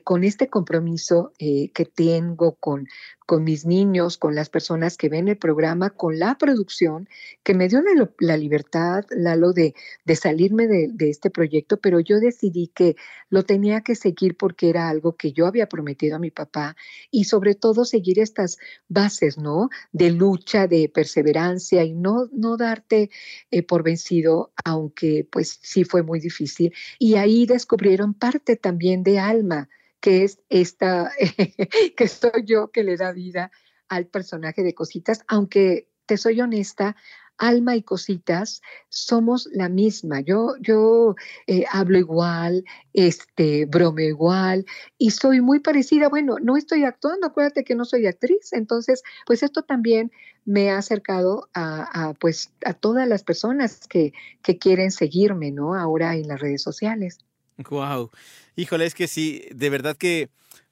con 0.03 0.25
este 0.25 0.49
compromiso 0.49 1.31
que 1.39 1.89
tengo 1.95 2.55
con, 2.55 2.87
con 3.31 3.45
mis 3.45 3.65
niños, 3.65 4.17
con 4.17 4.35
las 4.35 4.49
personas 4.49 4.97
que 4.97 5.07
ven 5.07 5.29
el 5.29 5.37
programa, 5.37 5.91
con 5.91 6.19
la 6.19 6.37
producción, 6.37 7.07
que 7.43 7.53
me 7.53 7.69
dio 7.69 7.81
la, 7.81 8.11
la 8.19 8.35
libertad, 8.35 9.05
Lalo, 9.09 9.53
de, 9.53 9.73
de 10.03 10.15
salirme 10.17 10.67
de, 10.67 10.89
de, 10.91 11.09
este 11.09 11.29
proyecto, 11.29 11.77
pero 11.77 12.01
yo 12.01 12.19
decidí 12.19 12.67
que 12.75 12.97
lo 13.29 13.43
tenía 13.43 13.83
que 13.83 13.95
seguir 13.95 14.35
porque 14.35 14.69
era 14.69 14.89
algo 14.89 15.15
que 15.15 15.31
yo 15.31 15.47
había 15.47 15.69
prometido 15.69 16.17
a 16.17 16.19
mi 16.19 16.29
papá 16.29 16.75
y 17.09 17.23
sobre 17.23 17.55
todo 17.55 17.85
seguir 17.85 18.19
estas 18.19 18.57
bases, 18.89 19.37
¿no? 19.37 19.69
De 19.93 20.11
lucha, 20.11 20.67
de 20.67 20.91
perseverancia 20.93 21.85
y 21.85 21.93
no, 21.93 22.27
no 22.33 22.57
darte 22.57 23.11
eh, 23.49 23.63
por 23.63 23.81
vencido, 23.81 24.51
aunque 24.65 25.25
pues 25.31 25.57
sí 25.61 25.85
fue 25.85 26.03
muy 26.03 26.19
difícil. 26.19 26.73
Y 26.99 27.15
ahí 27.15 27.45
descubrieron 27.45 28.13
parte 28.13 28.57
también 28.57 29.03
de 29.03 29.19
alma 29.19 29.69
que 30.01 30.23
es 30.23 30.39
esta, 30.49 31.11
que 31.95 32.07
soy 32.07 32.43
yo 32.45 32.71
que 32.71 32.83
le 32.83 32.97
da 32.97 33.13
vida 33.13 33.51
al 33.87 34.07
personaje 34.07 34.63
de 34.63 34.73
Cositas, 34.73 35.23
aunque 35.27 35.87
te 36.05 36.17
soy 36.17 36.41
honesta, 36.41 36.95
Alma 37.37 37.75
y 37.75 37.81
Cositas 37.81 38.61
somos 38.89 39.49
la 39.51 39.67
misma. 39.67 40.21
Yo, 40.21 40.55
yo 40.59 41.15
eh, 41.47 41.65
hablo 41.71 41.97
igual, 41.97 42.63
este, 42.93 43.65
bromeo 43.65 44.07
igual 44.07 44.65
y 44.99 45.09
soy 45.09 45.41
muy 45.41 45.59
parecida. 45.59 46.07
Bueno, 46.07 46.35
no 46.39 46.55
estoy 46.55 46.83
actuando, 46.83 47.25
acuérdate 47.27 47.63
que 47.63 47.73
no 47.73 47.85
soy 47.85 48.05
actriz, 48.05 48.53
entonces, 48.53 49.01
pues 49.25 49.41
esto 49.41 49.63
también 49.63 50.11
me 50.45 50.69
ha 50.69 50.77
acercado 50.77 51.49
a, 51.53 52.09
a 52.09 52.13
pues, 52.13 52.51
a 52.63 52.73
todas 52.73 53.07
las 53.07 53.23
personas 53.23 53.87
que, 53.87 54.13
que 54.43 54.59
quieren 54.59 54.91
seguirme, 54.91 55.51
¿no? 55.51 55.73
Ahora 55.73 56.15
en 56.15 56.27
las 56.27 56.39
redes 56.39 56.61
sociales. 56.61 57.17
Wow. 57.57 58.11
Híjole, 58.55 58.85
es 58.85 58.95
que 58.95 59.07
sí, 59.07 59.43
de 59.53 59.69
verdad 59.69 59.95
que 59.95 60.29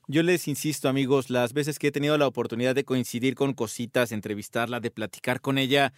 yo 0.08 0.24
les 0.24 0.48
insisto, 0.48 0.90
amigos, 0.90 1.30
las 1.30 1.54
veces 1.54 1.78
que 1.78 1.88
he 1.88 1.92
tenido 1.92 2.18
la 2.18 2.28
oportunidad 2.28 2.74
de 2.74 2.84
coincidir 2.84 3.36
con 3.36 3.54
cositas, 3.54 4.12
entrevistarla, 4.12 4.80
de 4.80 4.90
platicar 4.90 5.40
con 5.42 5.58
ella, 5.58 5.94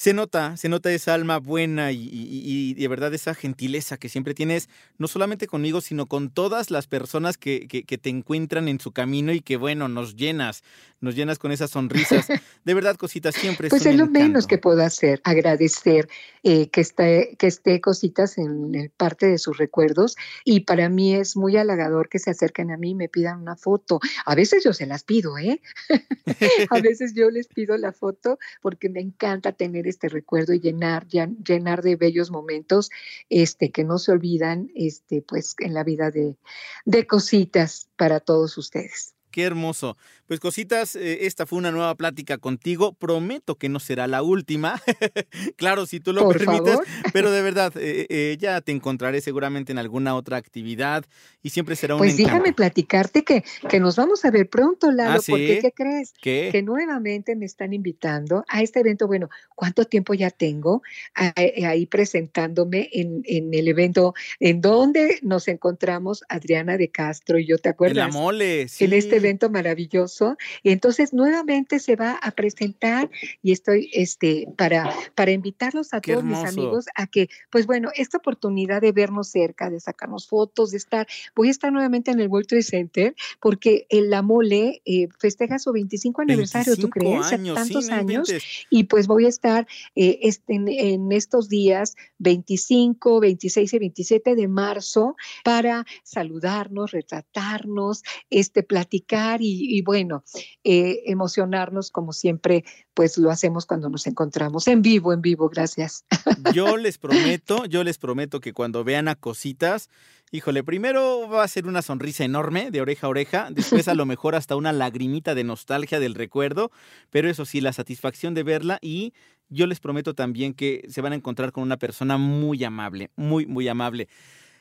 se 0.00 0.14
nota, 0.14 0.56
se 0.56 0.70
nota 0.70 0.90
esa 0.90 1.12
alma 1.12 1.36
buena 1.36 1.92
y, 1.92 1.98
y, 1.98 2.40
y, 2.42 2.72
de 2.72 2.88
verdad 2.88 3.12
esa 3.12 3.34
gentileza 3.34 3.98
que 3.98 4.08
siempre 4.08 4.32
tienes, 4.32 4.70
no 4.96 5.08
solamente 5.08 5.46
conmigo, 5.46 5.82
sino 5.82 6.06
con 6.06 6.30
todas 6.30 6.70
las 6.70 6.86
personas 6.86 7.36
que, 7.36 7.68
que, 7.68 7.82
que, 7.82 7.98
te 7.98 8.08
encuentran 8.08 8.68
en 8.68 8.80
su 8.80 8.92
camino 8.92 9.30
y 9.30 9.42
que, 9.42 9.58
bueno, 9.58 9.88
nos 9.88 10.16
llenas, 10.16 10.64
nos 11.02 11.16
llenas 11.16 11.38
con 11.38 11.52
esas 11.52 11.72
sonrisas. 11.72 12.28
De 12.64 12.72
verdad, 12.72 12.96
cositas, 12.96 13.34
siempre 13.34 13.68
Pues 13.68 13.84
es, 13.84 13.94
lo 13.94 14.04
encanto. 14.04 14.20
menos 14.20 14.46
que 14.46 14.56
puedo 14.56 14.82
hacer, 14.82 15.20
agradecer 15.22 16.08
eh, 16.44 16.70
que, 16.70 16.80
esté, 16.80 17.36
que 17.38 17.48
esté 17.48 17.82
cositas 17.82 18.38
en, 18.38 18.74
en, 18.74 18.90
parte 18.96 19.26
de 19.26 19.36
sus 19.36 19.58
recuerdos 19.58 20.16
y 20.46 20.60
para 20.60 20.88
mí 20.88 21.14
es 21.14 21.36
muy 21.36 21.58
halagador 21.58 22.08
que 22.08 22.18
se 22.18 22.30
acerquen 22.30 22.70
a 22.70 22.78
mí 22.78 22.92
y 22.92 22.94
me 22.94 23.10
pidan 23.10 23.42
una 23.42 23.54
foto. 23.54 24.00
A 24.24 24.34
veces 24.34 24.64
yo 24.64 24.72
se 24.72 24.86
las 24.86 25.04
pido, 25.04 25.36
¿eh? 25.36 25.60
a 26.70 26.80
veces 26.80 27.12
yo 27.12 27.28
les 27.28 27.48
pido 27.48 27.76
la 27.76 27.92
foto 27.92 28.38
porque 28.62 28.88
me 28.88 29.00
encanta 29.00 29.52
tener 29.52 29.89
este 29.90 30.08
recuerdo 30.08 30.52
y 30.54 30.60
llenar, 30.60 31.06
llenar 31.08 31.82
de 31.82 31.96
bellos 31.96 32.30
momentos 32.30 32.90
este, 33.28 33.70
que 33.70 33.84
no 33.84 33.98
se 33.98 34.12
olvidan 34.12 34.70
este, 34.74 35.22
pues, 35.22 35.54
en 35.58 35.74
la 35.74 35.84
vida 35.84 36.10
de, 36.10 36.36
de 36.84 37.06
cositas 37.06 37.88
para 37.96 38.20
todos 38.20 38.56
ustedes. 38.56 39.14
Qué 39.30 39.42
hermoso. 39.44 39.96
Pues 40.26 40.40
cositas, 40.40 40.96
eh, 40.96 41.26
esta 41.26 41.46
fue 41.46 41.58
una 41.58 41.70
nueva 41.72 41.94
plática 41.94 42.38
contigo. 42.38 42.92
Prometo 42.92 43.56
que 43.56 43.68
no 43.68 43.80
será 43.80 44.06
la 44.06 44.22
última. 44.22 44.80
claro, 45.56 45.86
si 45.86 46.00
tú 46.00 46.12
lo 46.12 46.22
Por 46.22 46.38
permites. 46.38 46.72
favor. 46.74 46.86
Pero 47.12 47.30
de 47.30 47.42
verdad, 47.42 47.72
eh, 47.76 48.06
eh, 48.08 48.36
ya 48.38 48.60
te 48.60 48.72
encontraré 48.72 49.20
seguramente 49.20 49.72
en 49.72 49.78
alguna 49.78 50.14
otra 50.14 50.36
actividad 50.36 51.04
y 51.42 51.50
siempre 51.50 51.76
será 51.76 51.94
un 51.94 51.98
Pues 51.98 52.14
encanto. 52.14 52.32
déjame 52.32 52.52
platicarte 52.52 53.22
que, 53.24 53.44
que 53.68 53.80
nos 53.80 53.96
vamos 53.96 54.24
a 54.24 54.30
ver 54.30 54.48
pronto, 54.48 54.90
Lalo, 54.90 55.18
¿Ah, 55.18 55.22
sí? 55.22 55.32
porque 55.32 55.58
¿qué 55.60 55.72
crees? 55.72 56.12
¿Qué? 56.20 56.48
Que 56.52 56.62
nuevamente 56.62 57.36
me 57.36 57.46
están 57.46 57.72
invitando 57.72 58.44
a 58.48 58.62
este 58.62 58.80
evento. 58.80 59.06
Bueno, 59.06 59.28
¿cuánto 59.54 59.84
tiempo 59.84 60.14
ya 60.14 60.30
tengo 60.30 60.82
ahí, 61.14 61.86
presentándome 61.86 62.88
en, 62.92 63.22
en, 63.26 63.52
el 63.54 63.68
evento 63.68 64.14
en 64.38 64.60
donde 64.60 65.18
nos 65.22 65.48
encontramos 65.48 66.24
Adriana 66.28 66.76
de 66.76 66.90
Castro 66.90 67.38
y 67.38 67.46
yo, 67.46 67.58
¿te 67.58 67.68
acuerdas? 67.68 67.92
En 68.08 68.12
la 68.12 68.18
mole, 68.18 68.68
sí. 68.68 68.84
En 68.84 68.92
este 68.92 69.19
evento 69.20 69.50
maravilloso. 69.50 70.36
Y 70.62 70.70
entonces 70.70 71.12
nuevamente 71.12 71.78
se 71.78 71.96
va 71.96 72.18
a 72.22 72.30
presentar 72.32 73.10
y 73.42 73.52
estoy 73.52 73.90
este, 73.92 74.46
para, 74.56 74.92
para 75.14 75.30
invitarlos 75.30 75.94
a 75.94 76.00
Qué 76.00 76.12
todos 76.12 76.24
hermoso. 76.24 76.42
mis 76.42 76.52
amigos 76.52 76.84
a 76.94 77.06
que, 77.06 77.28
pues 77.50 77.66
bueno, 77.66 77.90
esta 77.94 78.18
oportunidad 78.18 78.80
de 78.80 78.92
vernos 78.92 79.28
cerca, 79.28 79.70
de 79.70 79.80
sacarnos 79.80 80.26
fotos, 80.28 80.70
de 80.70 80.78
estar, 80.78 81.06
voy 81.34 81.48
a 81.48 81.50
estar 81.50 81.72
nuevamente 81.72 82.10
en 82.10 82.20
el 82.20 82.28
World 82.28 82.48
Trade 82.48 82.62
Center 82.62 83.14
porque 83.40 83.86
el 83.90 84.10
La 84.10 84.22
Mole 84.22 84.82
eh, 84.84 85.08
festeja 85.18 85.58
su 85.58 85.72
25 85.72 86.22
aniversario, 86.22 86.72
25 86.76 86.88
¿tú 86.88 86.90
crees? 86.90 87.32
años, 87.32 87.54
Tantos 87.54 87.86
sí, 87.86 87.92
años. 87.92 88.30
Y 88.70 88.84
pues 88.84 89.06
voy 89.06 89.26
a 89.26 89.28
estar 89.28 89.66
eh, 89.94 90.18
este, 90.22 90.54
en, 90.54 90.68
en 90.68 91.12
estos 91.12 91.48
días 91.48 91.96
25, 92.18 93.20
26 93.20 93.72
y 93.74 93.78
27 93.78 94.34
de 94.34 94.48
marzo 94.48 95.16
para 95.44 95.84
saludarnos, 96.02 96.92
retratarnos, 96.92 98.02
este, 98.30 98.62
platicar 98.62 99.09
y, 99.40 99.76
y 99.78 99.82
bueno, 99.82 100.22
eh, 100.62 101.02
emocionarnos 101.06 101.90
como 101.90 102.12
siempre, 102.12 102.64
pues 102.94 103.18
lo 103.18 103.30
hacemos 103.30 103.66
cuando 103.66 103.88
nos 103.88 104.06
encontramos 104.06 104.68
en 104.68 104.82
vivo, 104.82 105.12
en 105.12 105.20
vivo, 105.20 105.48
gracias. 105.48 106.04
Yo 106.54 106.76
les 106.76 106.98
prometo, 106.98 107.64
yo 107.66 107.82
les 107.84 107.98
prometo 107.98 108.40
que 108.40 108.52
cuando 108.52 108.84
vean 108.84 109.08
a 109.08 109.14
cositas, 109.16 109.88
híjole, 110.30 110.62
primero 110.62 111.28
va 111.28 111.42
a 111.42 111.48
ser 111.48 111.66
una 111.66 111.82
sonrisa 111.82 112.24
enorme 112.24 112.70
de 112.70 112.80
oreja 112.80 113.06
a 113.06 113.10
oreja, 113.10 113.48
después 113.50 113.88
a 113.88 113.94
lo 113.94 114.06
mejor 114.06 114.34
hasta 114.34 114.56
una 114.56 114.72
lagrimita 114.72 115.34
de 115.34 115.44
nostalgia 115.44 115.98
del 115.98 116.14
recuerdo, 116.14 116.70
pero 117.10 117.28
eso 117.28 117.44
sí, 117.44 117.60
la 117.60 117.72
satisfacción 117.72 118.34
de 118.34 118.42
verla 118.44 118.78
y 118.80 119.12
yo 119.48 119.66
les 119.66 119.80
prometo 119.80 120.14
también 120.14 120.54
que 120.54 120.84
se 120.88 121.00
van 121.00 121.12
a 121.12 121.16
encontrar 121.16 121.50
con 121.50 121.64
una 121.64 121.76
persona 121.76 122.16
muy 122.18 122.62
amable, 122.62 123.10
muy, 123.16 123.46
muy 123.46 123.66
amable. 123.66 124.08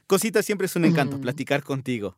Cositas, 0.08 0.44
siempre 0.46 0.66
es 0.66 0.76
un 0.76 0.86
encanto 0.86 1.18
Mm. 1.18 1.22
platicar 1.22 1.64
contigo. 1.64 2.18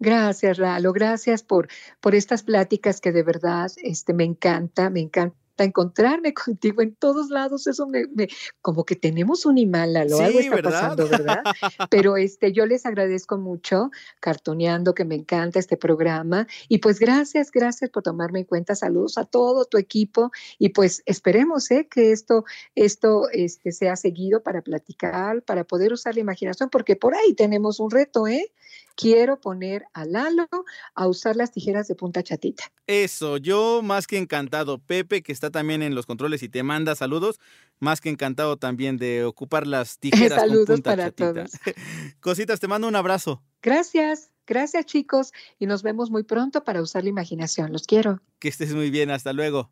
Gracias, 0.00 0.58
Lalo, 0.58 0.92
gracias 0.92 1.42
por, 1.42 1.68
por 2.00 2.14
estas 2.14 2.42
pláticas 2.42 3.00
que 3.00 3.12
de 3.12 3.22
verdad 3.22 3.70
este, 3.82 4.14
me 4.14 4.24
encanta, 4.24 4.90
me 4.90 5.00
encanta 5.00 5.36
encontrarme 5.64 6.34
contigo 6.34 6.82
en 6.82 6.94
todos 6.94 7.30
lados, 7.30 7.66
eso 7.66 7.86
me, 7.86 8.06
me 8.14 8.28
como 8.62 8.84
que 8.84 8.96
tenemos 8.96 9.46
un 9.46 9.58
imán, 9.58 9.92
Lalo, 9.92 10.20
algo 10.20 10.38
Sí, 10.38 10.44
está 10.44 10.56
¿verdad? 10.56 10.70
pasando, 10.70 11.08
¿verdad? 11.08 11.42
Pero 11.90 12.16
este, 12.16 12.52
yo 12.52 12.66
les 12.66 12.86
agradezco 12.86 13.38
mucho, 13.38 13.90
cartoneando, 14.20 14.94
que 14.94 15.04
me 15.04 15.16
encanta 15.16 15.58
este 15.58 15.76
programa, 15.76 16.46
y 16.68 16.78
pues 16.78 16.98
gracias, 16.98 17.50
gracias 17.50 17.90
por 17.90 18.02
tomarme 18.02 18.40
en 18.40 18.44
cuenta, 18.44 18.74
saludos 18.74 19.18
a 19.18 19.24
todo 19.24 19.64
tu 19.64 19.78
equipo, 19.78 20.30
y 20.58 20.70
pues 20.70 21.02
esperemos 21.06 21.70
¿eh? 21.70 21.88
que 21.90 22.12
esto, 22.12 22.44
esto 22.74 23.28
este, 23.32 23.72
sea 23.72 23.96
seguido 23.96 24.42
para 24.42 24.62
platicar, 24.62 25.42
para 25.42 25.64
poder 25.64 25.92
usar 25.92 26.14
la 26.14 26.20
imaginación, 26.20 26.70
porque 26.70 26.96
por 26.96 27.14
ahí 27.14 27.34
tenemos 27.34 27.80
un 27.80 27.90
reto, 27.90 28.26
¿eh? 28.26 28.52
Quiero 28.98 29.40
poner 29.40 29.84
a 29.94 30.04
Lalo 30.04 30.48
a 30.94 31.06
usar 31.06 31.36
las 31.36 31.52
tijeras 31.52 31.86
de 31.86 31.94
punta 31.94 32.24
chatita. 32.24 32.64
Eso, 32.88 33.36
yo 33.36 33.80
más 33.80 34.08
que 34.08 34.18
encantado. 34.18 34.78
Pepe, 34.78 35.22
que 35.22 35.30
está 35.30 35.50
también 35.50 35.82
en 35.82 35.94
los 35.94 36.04
controles 36.04 36.42
y 36.42 36.48
te 36.48 36.64
manda 36.64 36.96
saludos, 36.96 37.38
más 37.78 38.00
que 38.00 38.08
encantado 38.10 38.56
también 38.56 38.96
de 38.96 39.24
ocupar 39.24 39.68
las 39.68 39.98
tijeras 40.00 40.40
Saludos 40.40 40.66
con 40.66 40.74
punta 40.76 40.90
para 40.90 41.04
chatita. 41.04 41.32
todos. 41.32 41.50
Cositas, 42.20 42.58
te 42.58 42.66
mando 42.66 42.88
un 42.88 42.96
abrazo. 42.96 43.40
Gracias, 43.62 44.30
gracias 44.48 44.84
chicos 44.84 45.32
y 45.60 45.66
nos 45.66 45.84
vemos 45.84 46.10
muy 46.10 46.24
pronto 46.24 46.64
para 46.64 46.82
usar 46.82 47.04
la 47.04 47.10
imaginación. 47.10 47.72
Los 47.72 47.86
quiero. 47.86 48.20
Que 48.40 48.48
estés 48.48 48.74
muy 48.74 48.90
bien, 48.90 49.12
hasta 49.12 49.32
luego. 49.32 49.70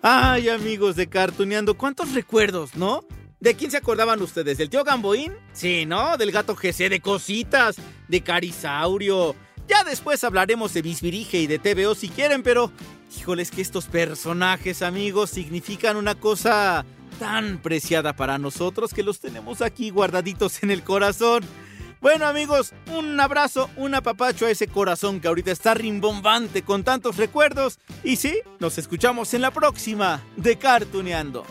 Ay, 0.00 0.48
amigos 0.48 0.96
de 0.96 1.06
Cartuneando, 1.06 1.76
cuántos 1.76 2.12
recuerdos, 2.14 2.74
¿no? 2.74 3.04
¿De 3.42 3.56
quién 3.56 3.72
se 3.72 3.78
acordaban 3.78 4.22
ustedes? 4.22 4.56
¿Del 4.56 4.70
tío 4.70 4.84
Gamboín? 4.84 5.32
Sí, 5.52 5.84
¿no? 5.84 6.16
Del 6.16 6.30
gato 6.30 6.54
GC, 6.54 6.88
de 6.88 7.00
cositas, 7.00 7.74
de 8.06 8.20
Carisaurio. 8.20 9.34
Ya 9.66 9.82
después 9.82 10.22
hablaremos 10.22 10.72
de 10.72 10.80
Bisbirige 10.80 11.38
y 11.38 11.48
de 11.48 11.58
TVO 11.58 11.96
si 11.96 12.08
quieren, 12.08 12.44
pero 12.44 12.70
híjoles 13.18 13.50
que 13.50 13.60
estos 13.60 13.86
personajes, 13.86 14.80
amigos, 14.80 15.30
significan 15.30 15.96
una 15.96 16.14
cosa 16.14 16.86
tan 17.18 17.58
preciada 17.58 18.14
para 18.14 18.38
nosotros 18.38 18.94
que 18.94 19.02
los 19.02 19.18
tenemos 19.18 19.60
aquí 19.60 19.90
guardaditos 19.90 20.62
en 20.62 20.70
el 20.70 20.84
corazón. 20.84 21.42
Bueno 22.00 22.26
amigos, 22.26 22.72
un 22.96 23.18
abrazo, 23.18 23.68
un 23.76 23.96
apapacho 23.96 24.46
a 24.46 24.50
ese 24.52 24.68
corazón 24.68 25.20
que 25.20 25.26
ahorita 25.26 25.50
está 25.50 25.74
rimbombante 25.74 26.62
con 26.62 26.84
tantos 26.84 27.16
recuerdos. 27.16 27.80
Y 28.04 28.16
sí, 28.16 28.38
nos 28.60 28.78
escuchamos 28.78 29.34
en 29.34 29.42
la 29.42 29.50
próxima 29.50 30.22
de 30.36 30.58
Cartuneando. 30.58 31.44